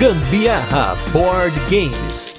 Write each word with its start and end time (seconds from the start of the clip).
Gambiarra 0.00 0.96
Board 1.12 1.54
Games. 1.68 2.34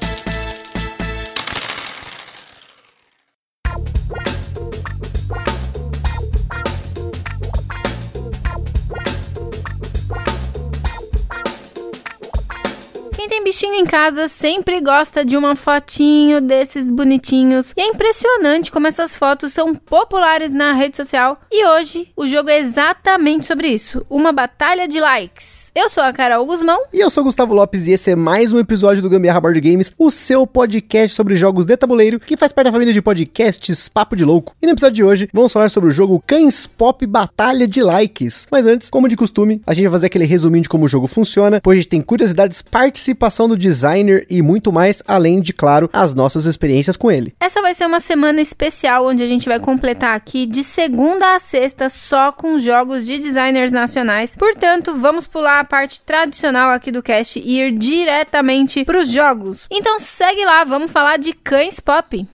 Quem 13.16 13.28
tem 13.30 13.44
bichinho 13.44 13.76
em 13.76 13.86
casa 13.86 14.28
sempre 14.28 14.82
gosta 14.82 15.24
de 15.24 15.38
uma 15.38 15.56
fotinho 15.56 16.42
desses 16.42 16.88
bonitinhos. 16.88 17.76
E 17.78 17.82
é 17.82 17.86
impressionante 17.90 18.72
como 18.72 18.88
essas 18.88 19.16
fotos 19.16 19.54
são 19.54 19.76
populares 19.76 20.52
na 20.52 20.74
rede 20.74 20.98
social. 20.98 21.40
E 21.52 21.64
hoje 21.64 22.12
o 22.18 22.26
jogo 22.26 22.50
é 22.50 22.58
exatamente 22.58 23.46
sobre 23.46 23.68
isso: 23.68 24.04
uma 24.10 24.32
batalha 24.32 24.88
de 24.88 25.00
likes. 25.00 25.71
Eu 25.74 25.88
sou 25.88 26.04
a 26.04 26.12
Carol 26.12 26.46
Guzmão. 26.46 26.82
E 26.92 27.00
eu 27.00 27.10
sou 27.10 27.22
o 27.22 27.24
Gustavo 27.24 27.54
Lopes 27.54 27.88
e 27.88 27.92
esse 27.92 28.12
é 28.12 28.16
mais 28.16 28.52
um 28.52 28.60
episódio 28.60 29.02
do 29.02 29.10
Gambiarra 29.10 29.40
Board 29.40 29.62
Games, 29.62 29.90
o 29.98 30.12
seu 30.12 30.46
podcast 30.46 31.16
sobre 31.16 31.38
jogos 31.38 31.66
de 31.66 31.78
tabuleiro, 31.78 32.20
que 32.20 32.36
faz 32.36 32.52
parte 32.52 32.66
da 32.66 32.74
família 32.74 32.94
de 32.94 33.02
podcasts 33.02 33.88
Papo 33.88 34.18
de 34.18 34.26
Louco. 34.26 34.54
E 34.62 34.66
no 34.66 34.74
episódio 34.74 34.96
de 34.96 35.04
hoje, 35.06 35.30
vamos 35.32 35.54
falar 35.54 35.70
sobre 35.70 35.88
o 35.88 35.94
jogo 35.94 36.22
Cães 36.28 36.68
Pop 36.68 37.08
Batalha 37.08 37.66
de 37.66 37.82
Likes. 37.82 38.50
Mas 38.52 38.66
antes, 38.66 38.90
como 38.90 39.08
de 39.08 39.16
costume, 39.16 39.62
a 39.66 39.74
gente 39.74 39.86
vai 39.86 39.94
fazer 39.94 40.08
aquele 40.08 40.26
resuminho 40.26 40.64
de 40.64 40.68
como 40.68 40.84
o 40.84 40.90
jogo 40.90 41.08
funciona, 41.08 41.56
depois 41.56 41.78
a 41.78 41.82
gente 41.82 41.90
tem 41.90 42.02
curiosidades, 42.02 42.62
participação 42.62 43.48
do 43.48 43.58
designer 43.58 44.28
e 44.30 44.42
muito 44.42 44.74
mais, 44.74 45.02
além 45.08 45.40
de, 45.40 45.54
claro, 45.54 45.90
as 45.94 46.14
nossas 46.14 46.44
experiências 46.44 46.98
com 46.98 47.10
ele. 47.10 47.34
Essa 47.40 47.62
vai 47.62 47.74
ser 47.74 47.86
uma 47.86 48.02
semana 48.02 48.42
especial 48.42 49.08
onde 49.08 49.24
a 49.24 49.28
gente 49.28 49.48
vai 49.48 49.58
completar 49.58 50.18
aqui 50.18 50.46
de 50.46 50.66
segunda 50.66 51.34
a 51.34 51.40
sexta 51.40 51.88
só 51.88 52.34
com 52.34 52.60
jogos 52.60 53.06
de 53.06 53.20
designers 53.20 53.72
nacionais. 53.72 54.36
Portanto, 54.36 54.98
vamos 54.98 55.28
pular 55.28 55.61
a 55.62 55.66
parte 55.66 56.02
tradicional 56.02 56.72
aqui 56.72 56.92
do 56.92 57.02
cast 57.02 57.40
e 57.40 57.60
ir 57.60 57.72
diretamente 57.72 58.84
para 58.84 59.00
os 59.00 59.10
jogos. 59.12 59.68
Então 59.72 60.00
segue 60.00 60.44
lá, 60.44 60.64
vamos 60.64 60.92
falar 60.92 61.18
de 61.18 61.34
cães 61.34 61.80
pop. 61.80 62.28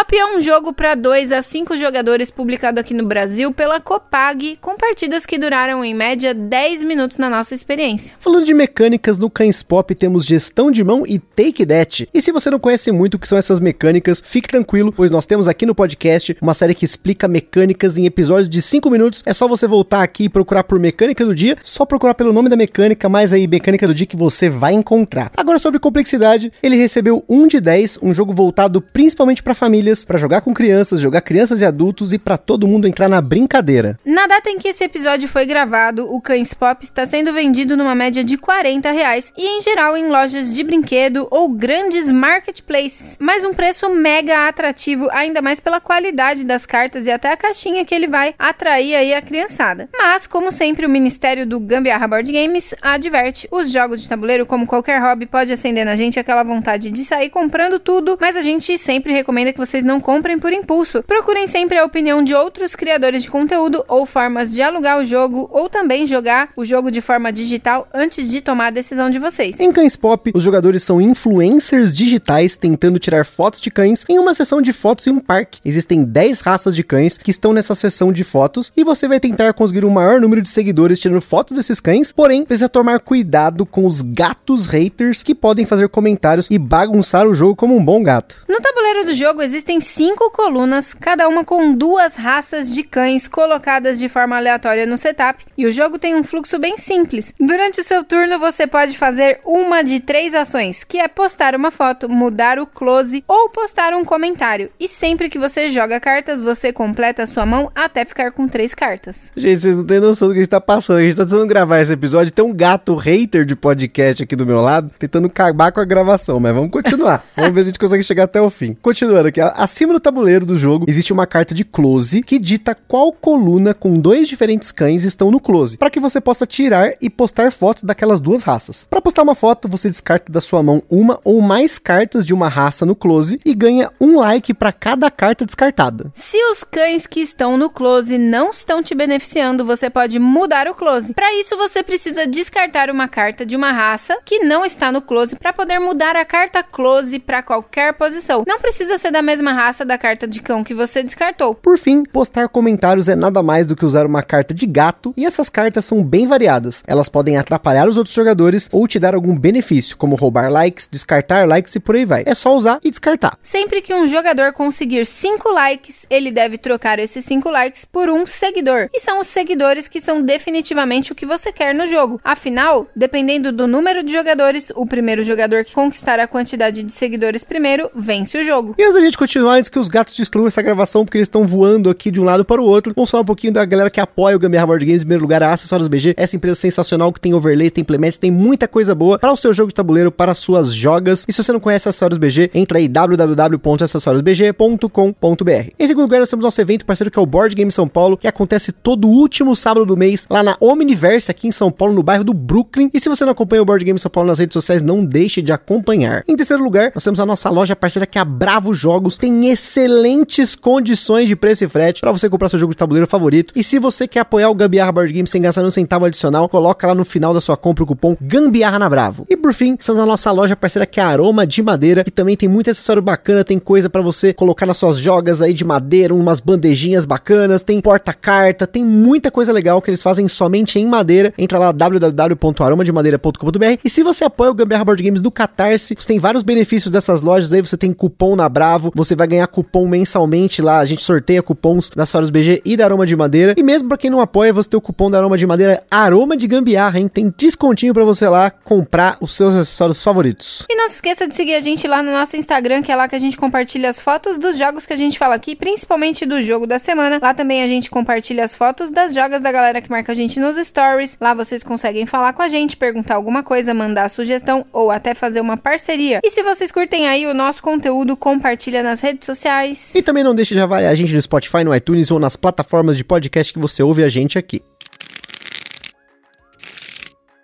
Pop 0.00 0.16
é 0.16 0.34
um 0.34 0.40
jogo 0.40 0.72
para 0.72 0.94
2 0.94 1.30
a 1.30 1.42
5 1.42 1.76
jogadores 1.76 2.30
publicado 2.30 2.80
aqui 2.80 2.94
no 2.94 3.04
Brasil 3.04 3.52
pela 3.52 3.78
Copag, 3.78 4.56
com 4.58 4.74
partidas 4.74 5.26
que 5.26 5.36
duraram 5.36 5.84
em 5.84 5.92
média 5.92 6.32
10 6.32 6.82
minutos 6.84 7.18
na 7.18 7.28
nossa 7.28 7.54
experiência. 7.54 8.16
Falando 8.18 8.46
de 8.46 8.54
mecânicas, 8.54 9.18
no 9.18 9.28
Cães 9.28 9.62
Pop 9.62 9.94
temos 9.94 10.24
gestão 10.24 10.70
de 10.70 10.82
mão 10.82 11.04
e 11.06 11.18
take 11.18 11.66
that. 11.66 12.08
E 12.14 12.22
se 12.22 12.32
você 12.32 12.48
não 12.48 12.58
conhece 12.58 12.90
muito 12.90 13.16
o 13.16 13.18
que 13.18 13.28
são 13.28 13.36
essas 13.36 13.60
mecânicas, 13.60 14.22
fique 14.24 14.48
tranquilo, 14.48 14.90
pois 14.90 15.10
nós 15.10 15.26
temos 15.26 15.46
aqui 15.46 15.66
no 15.66 15.74
podcast 15.74 16.34
uma 16.40 16.54
série 16.54 16.74
que 16.74 16.86
explica 16.86 17.28
mecânicas 17.28 17.98
em 17.98 18.06
episódios 18.06 18.48
de 18.48 18.62
5 18.62 18.88
minutos. 18.88 19.22
É 19.26 19.34
só 19.34 19.46
você 19.46 19.66
voltar 19.66 20.02
aqui 20.02 20.24
e 20.24 20.28
procurar 20.30 20.64
por 20.64 20.78
mecânica 20.80 21.26
do 21.26 21.34
dia, 21.34 21.58
só 21.62 21.84
procurar 21.84 22.14
pelo 22.14 22.32
nome 22.32 22.48
da 22.48 22.56
mecânica, 22.56 23.06
mais 23.06 23.34
aí 23.34 23.46
mecânica 23.46 23.86
do 23.86 23.92
dia 23.92 24.06
que 24.06 24.16
você 24.16 24.48
vai 24.48 24.72
encontrar. 24.72 25.30
Agora 25.36 25.58
sobre 25.58 25.78
complexidade, 25.78 26.50
ele 26.62 26.76
recebeu 26.76 27.22
1 27.28 27.48
de 27.48 27.60
10, 27.60 27.98
um 28.00 28.14
jogo 28.14 28.32
voltado 28.32 28.80
principalmente 28.80 29.42
para 29.42 29.54
famílias, 29.90 30.04
para 30.04 30.18
jogar 30.18 30.40
com 30.40 30.54
crianças, 30.54 31.00
jogar 31.00 31.20
crianças 31.20 31.60
e 31.60 31.64
adultos 31.64 32.12
e 32.12 32.18
para 32.18 32.38
todo 32.38 32.66
mundo 32.66 32.86
entrar 32.86 33.08
na 33.08 33.20
brincadeira. 33.20 33.98
Na 34.04 34.26
data 34.26 34.50
em 34.50 34.58
que 34.58 34.68
esse 34.68 34.84
episódio 34.84 35.28
foi 35.28 35.44
gravado, 35.44 36.12
o 36.12 36.20
Cães 36.20 36.54
Pop 36.54 36.82
está 36.84 37.04
sendo 37.04 37.32
vendido 37.32 37.76
numa 37.76 37.94
média 37.94 38.22
de 38.22 38.36
40 38.36 38.90
reais 38.90 39.32
e 39.36 39.46
em 39.46 39.60
geral 39.60 39.96
em 39.96 40.08
lojas 40.08 40.52
de 40.54 40.62
brinquedo 40.62 41.26
ou 41.30 41.48
grandes 41.48 42.10
marketplaces, 42.10 43.16
mas 43.20 43.44
um 43.44 43.52
preço 43.52 43.88
mega 43.90 44.48
atrativo, 44.48 45.08
ainda 45.10 45.42
mais 45.42 45.60
pela 45.60 45.80
qualidade 45.80 46.44
das 46.44 46.64
cartas 46.64 47.06
e 47.06 47.10
até 47.10 47.32
a 47.32 47.36
caixinha 47.36 47.84
que 47.84 47.94
ele 47.94 48.06
vai 48.06 48.34
atrair 48.38 48.94
aí 48.94 49.14
a 49.14 49.22
criançada. 49.22 49.88
Mas, 49.96 50.26
como 50.26 50.52
sempre, 50.52 50.86
o 50.86 50.88
Ministério 50.88 51.46
do 51.46 51.58
Gambiarra 51.58 52.06
Board 52.06 52.30
Games 52.30 52.74
adverte, 52.80 53.48
os 53.50 53.70
jogos 53.70 54.00
de 54.00 54.08
tabuleiro, 54.08 54.46
como 54.46 54.66
qualquer 54.66 55.00
hobby, 55.00 55.26
pode 55.26 55.52
acender 55.52 55.84
na 55.84 55.96
gente 55.96 56.18
aquela 56.18 56.42
vontade 56.42 56.90
de 56.90 57.04
sair 57.04 57.30
comprando 57.30 57.78
tudo, 57.78 58.16
mas 58.20 58.36
a 58.36 58.42
gente 58.42 58.76
sempre 58.78 59.12
recomenda 59.12 59.52
que 59.52 59.58
vocês 59.80 59.84
não 59.84 60.00
comprem 60.00 60.38
por 60.38 60.52
impulso. 60.52 61.02
Procurem 61.02 61.46
sempre 61.46 61.78
a 61.78 61.84
opinião 61.84 62.22
de 62.22 62.34
outros 62.34 62.74
criadores 62.74 63.22
de 63.22 63.30
conteúdo 63.30 63.82
ou 63.88 64.04
formas 64.04 64.52
de 64.52 64.60
alugar 64.60 64.98
o 64.98 65.04
jogo 65.04 65.48
ou 65.50 65.68
também 65.68 66.06
jogar 66.06 66.50
o 66.56 66.64
jogo 66.64 66.90
de 66.90 67.00
forma 67.00 67.32
digital 67.32 67.88
antes 67.92 68.28
de 68.28 68.40
tomar 68.40 68.66
a 68.66 68.70
decisão 68.70 69.08
de 69.08 69.18
vocês. 69.18 69.58
Em 69.58 69.72
Cães 69.72 69.96
Pop, 69.96 70.30
os 70.34 70.42
jogadores 70.42 70.82
são 70.82 71.00
influencers 71.00 71.96
digitais 71.96 72.56
tentando 72.56 72.98
tirar 72.98 73.24
fotos 73.24 73.60
de 73.60 73.70
cães 73.70 74.04
em 74.08 74.18
uma 74.18 74.34
sessão 74.34 74.60
de 74.60 74.72
fotos 74.72 75.06
em 75.06 75.10
um 75.10 75.18
parque. 75.18 75.60
Existem 75.64 76.04
10 76.04 76.40
raças 76.40 76.74
de 76.74 76.84
cães 76.84 77.16
que 77.16 77.30
estão 77.30 77.52
nessa 77.52 77.74
sessão 77.74 78.12
de 78.12 78.24
fotos 78.24 78.72
e 78.76 78.84
você 78.84 79.08
vai 79.08 79.18
tentar 79.18 79.52
conseguir 79.54 79.84
o 79.84 79.90
maior 79.90 80.20
número 80.20 80.42
de 80.42 80.48
seguidores 80.48 80.98
tirando 80.98 81.20
fotos 81.20 81.56
desses 81.56 81.80
cães, 81.80 82.12
porém 82.12 82.44
precisa 82.44 82.68
tomar 82.68 83.00
cuidado 83.00 83.64
com 83.64 83.86
os 83.86 84.02
gatos 84.02 84.66
haters 84.66 85.22
que 85.22 85.34
podem 85.34 85.64
fazer 85.64 85.88
comentários 85.88 86.48
e 86.50 86.58
bagunçar 86.58 87.26
o 87.26 87.34
jogo 87.34 87.56
como 87.56 87.76
um 87.76 87.84
bom 87.84 88.02
gato. 88.02 88.44
No 88.48 88.60
tabuleiro 88.60 89.04
do 89.04 89.14
jogo 89.14 89.42
existem 89.42 89.69
cinco 89.78 90.30
colunas, 90.30 90.94
cada 90.94 91.28
uma 91.28 91.44
com 91.44 91.74
duas 91.74 92.16
raças 92.16 92.74
de 92.74 92.82
cães 92.82 93.28
colocadas 93.28 93.98
de 93.98 94.08
forma 94.08 94.38
aleatória 94.38 94.86
no 94.86 94.96
setup, 94.96 95.44
e 95.56 95.66
o 95.66 95.72
jogo 95.72 95.98
tem 95.98 96.14
um 96.14 96.24
fluxo 96.24 96.58
bem 96.58 96.78
simples. 96.78 97.34
Durante 97.38 97.80
o 97.80 97.84
seu 97.84 98.02
turno, 98.02 98.38
você 98.38 98.66
pode 98.66 98.96
fazer 98.96 99.40
uma 99.44 99.84
de 99.84 100.00
três 100.00 100.34
ações, 100.34 100.82
que 100.82 100.98
é 100.98 101.06
postar 101.08 101.54
uma 101.54 101.70
foto, 101.70 102.08
mudar 102.08 102.58
o 102.58 102.66
close 102.66 103.22
ou 103.28 103.50
postar 103.50 103.92
um 103.92 104.04
comentário. 104.04 104.70
E 104.80 104.88
sempre 104.88 105.28
que 105.28 105.38
você 105.38 105.68
joga 105.68 106.00
cartas, 106.00 106.40
você 106.40 106.72
completa 106.72 107.22
a 107.22 107.26
sua 107.26 107.44
mão 107.44 107.70
até 107.74 108.04
ficar 108.06 108.32
com 108.32 108.48
três 108.48 108.74
cartas. 108.74 109.32
Gente, 109.36 109.60
vocês 109.60 109.76
não 109.76 109.84
têm 109.84 110.00
noção 110.00 110.28
do 110.28 110.34
que 110.34 110.40
a 110.40 110.42
gente 110.42 110.50
tá 110.50 110.60
passando. 110.60 110.98
A 110.98 111.02
gente 111.02 111.16
tá 111.16 111.24
tentando 111.24 111.46
gravar 111.46 111.80
esse 111.80 111.92
episódio. 111.92 112.32
Tem 112.32 112.44
um 112.44 112.54
gato 112.54 112.94
hater 112.94 113.44
de 113.44 113.54
podcast 113.54 114.22
aqui 114.22 114.34
do 114.34 114.46
meu 114.46 114.60
lado, 114.60 114.90
tentando 114.98 115.26
acabar 115.26 115.72
com 115.72 115.80
a 115.80 115.84
gravação, 115.84 116.40
mas 116.40 116.54
vamos 116.54 116.70
continuar. 116.70 117.24
vamos 117.36 117.52
ver 117.52 117.62
se 117.62 117.68
a 117.68 117.70
gente 117.70 117.78
consegue 117.78 118.02
chegar 118.02 118.24
até 118.24 118.40
o 118.40 118.48
fim. 118.48 118.76
Continuando 118.80 119.28
aqui, 119.28 119.40
acima 119.56 119.92
do 119.92 120.00
tabuleiro 120.00 120.46
do 120.46 120.58
jogo 120.58 120.86
existe 120.88 121.12
uma 121.12 121.26
carta 121.26 121.54
de 121.54 121.64
close 121.64 122.22
que 122.22 122.38
dita 122.38 122.74
qual 122.74 123.12
coluna 123.12 123.74
com 123.74 123.98
dois 123.98 124.28
diferentes 124.28 124.70
cães 124.70 125.04
estão 125.04 125.30
no 125.30 125.40
close, 125.40 125.76
para 125.76 125.90
que 125.90 126.00
você 126.00 126.20
possa 126.20 126.46
tirar 126.46 126.92
e 127.00 127.08
postar 127.08 127.52
fotos 127.52 127.82
daquelas 127.82 128.20
duas 128.20 128.42
raças. 128.42 128.86
Para 128.88 129.00
postar 129.00 129.22
uma 129.22 129.34
foto, 129.34 129.68
você 129.68 129.88
descarta 129.88 130.32
da 130.32 130.40
sua 130.40 130.62
mão 130.62 130.82
uma 130.90 131.20
ou 131.24 131.40
mais 131.40 131.78
cartas 131.78 132.24
de 132.24 132.34
uma 132.34 132.48
raça 132.48 132.84
no 132.86 132.94
close 132.94 133.40
e 133.44 133.54
ganha 133.54 133.90
um 134.00 134.18
like 134.18 134.52
para 134.54 134.72
cada 134.72 135.10
carta 135.10 135.46
descartada. 135.46 136.12
Se 136.14 136.38
os 136.50 136.64
cães 136.64 137.06
que 137.06 137.20
estão 137.20 137.56
no 137.56 137.70
close 137.70 138.16
não 138.18 138.50
estão 138.50 138.82
te 138.82 138.94
beneficiando, 138.94 139.64
você 139.64 139.88
pode 139.88 140.18
mudar 140.18 140.68
o 140.68 140.74
close. 140.74 141.14
Para 141.14 141.34
isso, 141.34 141.56
você 141.56 141.82
precisa 141.82 142.26
descartar 142.26 142.90
uma 142.90 143.08
carta 143.08 143.46
de 143.46 143.56
uma 143.56 143.72
raça 143.72 144.18
que 144.24 144.40
não 144.40 144.64
está 144.64 144.92
no 144.92 145.02
close 145.02 145.36
para 145.36 145.52
poder 145.52 145.78
mudar 145.78 146.16
a 146.16 146.24
carta 146.24 146.62
close 146.62 147.18
para 147.18 147.42
qualquer 147.42 147.94
posição. 147.94 148.44
Não 148.46 148.60
precisa 148.60 148.98
ser 148.98 149.10
da 149.10 149.22
mesma 149.22 149.39
raça 149.48 149.84
da 149.84 149.96
carta 149.96 150.26
de 150.26 150.40
cão 150.40 150.62
que 150.62 150.74
você 150.74 151.02
descartou. 151.02 151.54
Por 151.54 151.78
fim, 151.78 152.02
postar 152.04 152.48
comentários 152.48 153.08
é 153.08 153.14
nada 153.14 153.42
mais 153.42 153.66
do 153.66 153.74
que 153.74 153.84
usar 153.84 154.06
uma 154.06 154.22
carta 154.22 154.52
de 154.52 154.66
gato 154.66 155.14
e 155.16 155.24
essas 155.24 155.48
cartas 155.48 155.84
são 155.84 156.04
bem 156.04 156.26
variadas. 156.26 156.82
Elas 156.86 157.08
podem 157.08 157.36
atrapalhar 157.36 157.88
os 157.88 157.96
outros 157.96 158.14
jogadores 158.14 158.68
ou 158.72 158.86
te 158.86 158.98
dar 158.98 159.14
algum 159.14 159.36
benefício, 159.36 159.96
como 159.96 160.16
roubar 160.16 160.50
likes, 160.50 160.88
descartar 160.90 161.46
likes 161.48 161.74
e 161.74 161.80
por 161.80 161.94
aí 161.94 162.04
vai. 162.04 162.22
É 162.26 162.34
só 162.34 162.54
usar 162.54 162.78
e 162.84 162.90
descartar. 162.90 163.38
Sempre 163.42 163.80
que 163.80 163.94
um 163.94 164.06
jogador 164.06 164.52
conseguir 164.52 165.06
5 165.06 165.50
likes, 165.50 166.06
ele 166.10 166.30
deve 166.30 166.58
trocar 166.58 166.98
esses 166.98 167.24
5 167.24 167.50
likes 167.50 167.84
por 167.84 168.08
um 168.08 168.26
seguidor. 168.26 168.88
E 168.92 169.00
são 169.00 169.20
os 169.20 169.28
seguidores 169.28 169.88
que 169.88 170.00
são 170.00 170.22
definitivamente 170.22 171.12
o 171.12 171.14
que 171.14 171.26
você 171.26 171.52
quer 171.52 171.74
no 171.74 171.86
jogo. 171.86 172.20
Afinal, 172.24 172.86
dependendo 172.94 173.52
do 173.52 173.66
número 173.66 174.02
de 174.02 174.12
jogadores, 174.12 174.72
o 174.74 174.86
primeiro 174.86 175.22
jogador 175.22 175.64
que 175.64 175.74
conquistar 175.74 176.18
a 176.18 176.26
quantidade 176.26 176.82
de 176.82 176.92
seguidores 176.92 177.44
primeiro 177.44 177.90
vence 177.94 178.38
o 178.38 178.44
jogo. 178.44 178.74
E 178.78 178.82
antes 178.82 178.94
da 178.94 179.00
gente 179.00 179.18
continuar, 179.30 179.58
antes 179.58 179.70
que 179.70 179.78
os 179.78 179.86
gatos 179.86 180.16
destruam 180.16 180.48
essa 180.48 180.60
gravação, 180.60 181.04
porque 181.04 181.16
eles 181.16 181.26
estão 181.26 181.46
voando 181.46 181.88
aqui 181.88 182.10
de 182.10 182.20
um 182.20 182.24
lado 182.24 182.44
para 182.44 182.60
o 182.60 182.64
outro, 182.64 182.92
vamos 182.96 183.08
falar 183.08 183.22
um 183.22 183.26
pouquinho 183.26 183.52
da 183.52 183.64
galera 183.64 183.88
que 183.88 184.00
apoia 184.00 184.34
o 184.34 184.38
Gambiarra 184.40 184.66
Board 184.66 184.84
Games. 184.84 185.02
Em 185.02 185.04
primeiro 185.04 185.22
lugar, 185.22 185.40
a 185.40 185.52
Acessórios 185.52 185.86
BG, 185.86 186.14
essa 186.16 186.34
empresa 186.34 186.56
sensacional 186.56 187.12
que 187.12 187.20
tem 187.20 187.32
overlays, 187.32 187.70
tem 187.70 187.82
implementos, 187.82 188.18
tem 188.18 188.28
muita 188.28 188.66
coisa 188.66 188.92
boa 188.92 189.20
para 189.20 189.32
o 189.32 189.36
seu 189.36 189.52
jogo 189.52 189.68
de 189.68 189.74
tabuleiro, 189.76 190.10
para 190.10 190.32
as 190.32 190.38
suas 190.38 190.74
jogas. 190.74 191.24
E 191.28 191.32
se 191.32 191.44
você 191.44 191.52
não 191.52 191.60
conhece 191.60 191.88
Acessórios 191.88 192.18
BG, 192.18 192.50
entra 192.52 192.78
aí 192.78 192.88
www.acessoriosbg.com.br. 192.88 195.70
Em 195.78 195.86
segundo 195.86 196.02
lugar, 196.02 196.18
nós 196.18 196.28
temos 196.28 196.42
nosso 196.42 196.60
evento 196.60 196.84
parceiro 196.84 197.08
que 197.08 197.20
é 197.20 197.22
o 197.22 197.26
Board 197.26 197.54
Game 197.54 197.70
São 197.70 197.86
Paulo, 197.86 198.16
que 198.16 198.26
acontece 198.26 198.72
todo 198.72 199.06
último 199.06 199.54
sábado 199.54 199.86
do 199.86 199.96
mês 199.96 200.26
lá 200.28 200.42
na 200.42 200.56
Omniverse, 200.60 201.30
aqui 201.30 201.46
em 201.46 201.52
São 201.52 201.70
Paulo, 201.70 201.94
no 201.94 202.02
bairro 202.02 202.24
do 202.24 202.34
Brooklyn. 202.34 202.90
E 202.92 202.98
se 202.98 203.08
você 203.08 203.24
não 203.24 203.30
acompanha 203.30 203.62
o 203.62 203.64
Board 203.64 203.84
Game 203.84 204.00
São 204.00 204.10
Paulo 204.10 204.28
nas 204.28 204.40
redes 204.40 204.54
sociais, 204.54 204.82
não 204.82 205.04
deixe 205.04 205.40
de 205.40 205.52
acompanhar. 205.52 206.24
Em 206.26 206.34
terceiro 206.34 206.64
lugar, 206.64 206.90
nós 206.96 207.04
temos 207.04 207.20
a 207.20 207.26
nossa 207.26 207.48
loja 207.48 207.76
parceira 207.76 208.06
que 208.06 208.18
é 208.18 208.20
a 208.20 208.24
Bravo 208.24 208.74
Jogos. 208.74 209.19
Tem 209.20 209.50
excelentes 209.50 210.54
condições 210.54 211.28
de 211.28 211.36
preço 211.36 211.62
e 211.62 211.68
frete 211.68 212.00
para 212.00 212.10
você 212.10 212.26
comprar 212.26 212.48
seu 212.48 212.58
jogo 212.58 212.72
de 212.72 212.78
tabuleiro 212.78 213.06
favorito. 213.06 213.52
E 213.54 213.62
se 213.62 213.78
você 213.78 214.08
quer 214.08 214.20
apoiar 214.20 214.48
o 214.48 214.54
Gambiarra 214.54 214.90
Board 214.90 215.12
Game 215.12 215.28
sem 215.28 215.42
gastar 215.42 215.62
um 215.62 215.70
centavo 215.70 216.06
adicional, 216.06 216.48
coloca 216.48 216.86
lá 216.86 216.94
no 216.94 217.04
final 217.04 217.34
da 217.34 217.40
sua 217.40 217.54
compra 217.54 217.84
o 217.84 217.86
cupom 217.86 218.16
Gambiarra 218.18 218.78
na 218.78 218.88
Bravo. 218.88 219.26
E 219.28 219.36
por 219.36 219.52
fim, 219.52 219.76
estamos 219.78 219.98
na 219.98 220.06
nossa 220.06 220.32
loja 220.32 220.56
parceira 220.56 220.86
que 220.86 220.98
é 220.98 221.02
Aroma 221.02 221.46
de 221.46 221.62
Madeira, 221.62 222.02
que 222.02 222.10
também 222.10 222.34
tem 222.34 222.48
muito 222.48 222.70
acessório 222.70 223.02
bacana, 223.02 223.44
tem 223.44 223.58
coisa 223.58 223.90
para 223.90 224.00
você 224.00 224.32
colocar 224.32 224.64
nas 224.64 224.78
suas 224.78 224.96
jogas 224.96 225.42
aí 225.42 225.52
de 225.52 225.66
madeira, 225.66 226.14
umas 226.14 226.40
bandejinhas 226.40 227.04
bacanas, 227.04 227.62
tem 227.62 227.78
porta-carta, 227.78 228.66
tem 228.66 228.82
muita 228.82 229.30
coisa 229.30 229.52
legal 229.52 229.82
que 229.82 229.90
eles 229.90 230.02
fazem 230.02 230.26
somente 230.28 230.78
em 230.78 230.86
madeira. 230.86 231.34
Entra 231.36 231.58
lá 231.58 231.72
www.aromademadeira.com.br 231.72 233.80
e 233.84 233.90
se 233.90 234.02
você 234.02 234.24
apoia 234.24 234.50
o 234.50 234.54
Gambiarra 234.54 234.86
Board 234.86 235.02
Games 235.02 235.20
do 235.20 235.30
Catarse, 235.30 235.94
você 235.94 236.08
tem 236.08 236.18
vários 236.18 236.42
benefícios 236.42 236.90
dessas 236.90 237.20
lojas 237.20 237.52
aí, 237.52 237.60
você 237.60 237.76
tem 237.76 237.92
cupom 237.92 238.34
na 238.34 238.48
Bravo, 238.48 238.90
você 238.94 239.09
vai 239.14 239.26
ganhar 239.26 239.46
cupom 239.46 239.86
mensalmente 239.86 240.62
lá, 240.62 240.78
a 240.78 240.84
gente 240.84 241.02
sorteia 241.02 241.42
cupons 241.42 241.90
da 241.90 242.06
Soros 242.06 242.30
BG 242.30 242.62
e 242.64 242.76
da 242.76 242.84
Aroma 242.84 243.06
de 243.06 243.16
Madeira. 243.16 243.54
E 243.56 243.62
mesmo 243.62 243.88
para 243.88 243.98
quem 243.98 244.10
não 244.10 244.20
apoia, 244.20 244.52
você 244.52 244.70
tem 244.70 244.78
o 244.78 244.80
cupom 244.80 245.10
da 245.10 245.18
Aroma 245.18 245.36
de 245.36 245.46
Madeira 245.46 245.82
Aroma 245.90 246.36
de 246.36 246.46
Gambiarra, 246.46 246.98
hein? 246.98 247.08
Tem 247.08 247.32
descontinho 247.36 247.94
para 247.94 248.04
você 248.04 248.28
lá 248.28 248.50
comprar 248.50 249.16
os 249.20 249.36
seus 249.36 249.54
acessórios 249.54 250.02
favoritos. 250.02 250.64
E 250.68 250.74
não 250.74 250.88
se 250.88 250.96
esqueça 250.96 251.26
de 251.26 251.34
seguir 251.34 251.54
a 251.54 251.60
gente 251.60 251.86
lá 251.86 252.02
no 252.02 252.10
nosso 252.10 252.36
Instagram, 252.36 252.82
que 252.82 252.92
é 252.92 252.96
lá 252.96 253.08
que 253.08 253.16
a 253.16 253.18
gente 253.18 253.36
compartilha 253.36 253.88
as 253.88 254.00
fotos 254.00 254.38
dos 254.38 254.56
jogos 254.56 254.86
que 254.86 254.92
a 254.92 254.96
gente 254.96 255.18
fala 255.18 255.34
aqui, 255.34 255.54
principalmente 255.56 256.24
do 256.26 256.40
jogo 256.40 256.66
da 256.66 256.78
semana. 256.78 257.18
Lá 257.20 257.34
também 257.34 257.62
a 257.62 257.66
gente 257.66 257.90
compartilha 257.90 258.44
as 258.44 258.54
fotos 258.54 258.90
das 258.90 259.14
jogas 259.14 259.42
da 259.42 259.52
galera 259.52 259.80
que 259.80 259.90
marca 259.90 260.12
a 260.12 260.14
gente 260.14 260.38
nos 260.38 260.56
stories. 260.56 261.16
Lá 261.20 261.34
vocês 261.34 261.62
conseguem 261.62 262.06
falar 262.06 262.32
com 262.32 262.42
a 262.42 262.48
gente, 262.48 262.76
perguntar 262.76 263.14
alguma 263.14 263.42
coisa, 263.42 263.74
mandar 263.74 264.08
sugestão 264.10 264.64
ou 264.72 264.90
até 264.90 265.14
fazer 265.14 265.40
uma 265.40 265.56
parceria. 265.56 266.20
E 266.24 266.30
se 266.30 266.42
vocês 266.42 266.70
curtem 266.70 267.08
aí 267.08 267.26
o 267.26 267.34
nosso 267.34 267.62
conteúdo, 267.62 268.16
compartilha 268.16 268.82
nas 268.82 268.99
redes 269.00 269.26
sociais. 269.26 269.90
E 269.94 270.02
também 270.02 270.22
não 270.22 270.34
deixe 270.34 270.54
de 270.54 270.60
avaliar 270.60 270.92
a 270.92 270.94
gente 270.94 271.12
no 271.14 271.20
Spotify, 271.20 271.64
no 271.64 271.74
iTunes 271.74 272.10
ou 272.10 272.18
nas 272.18 272.36
plataformas 272.36 272.96
de 272.96 273.04
podcast 273.04 273.52
que 273.52 273.58
você 273.58 273.82
ouve 273.82 274.04
a 274.04 274.08
gente 274.08 274.38
aqui. 274.38 274.62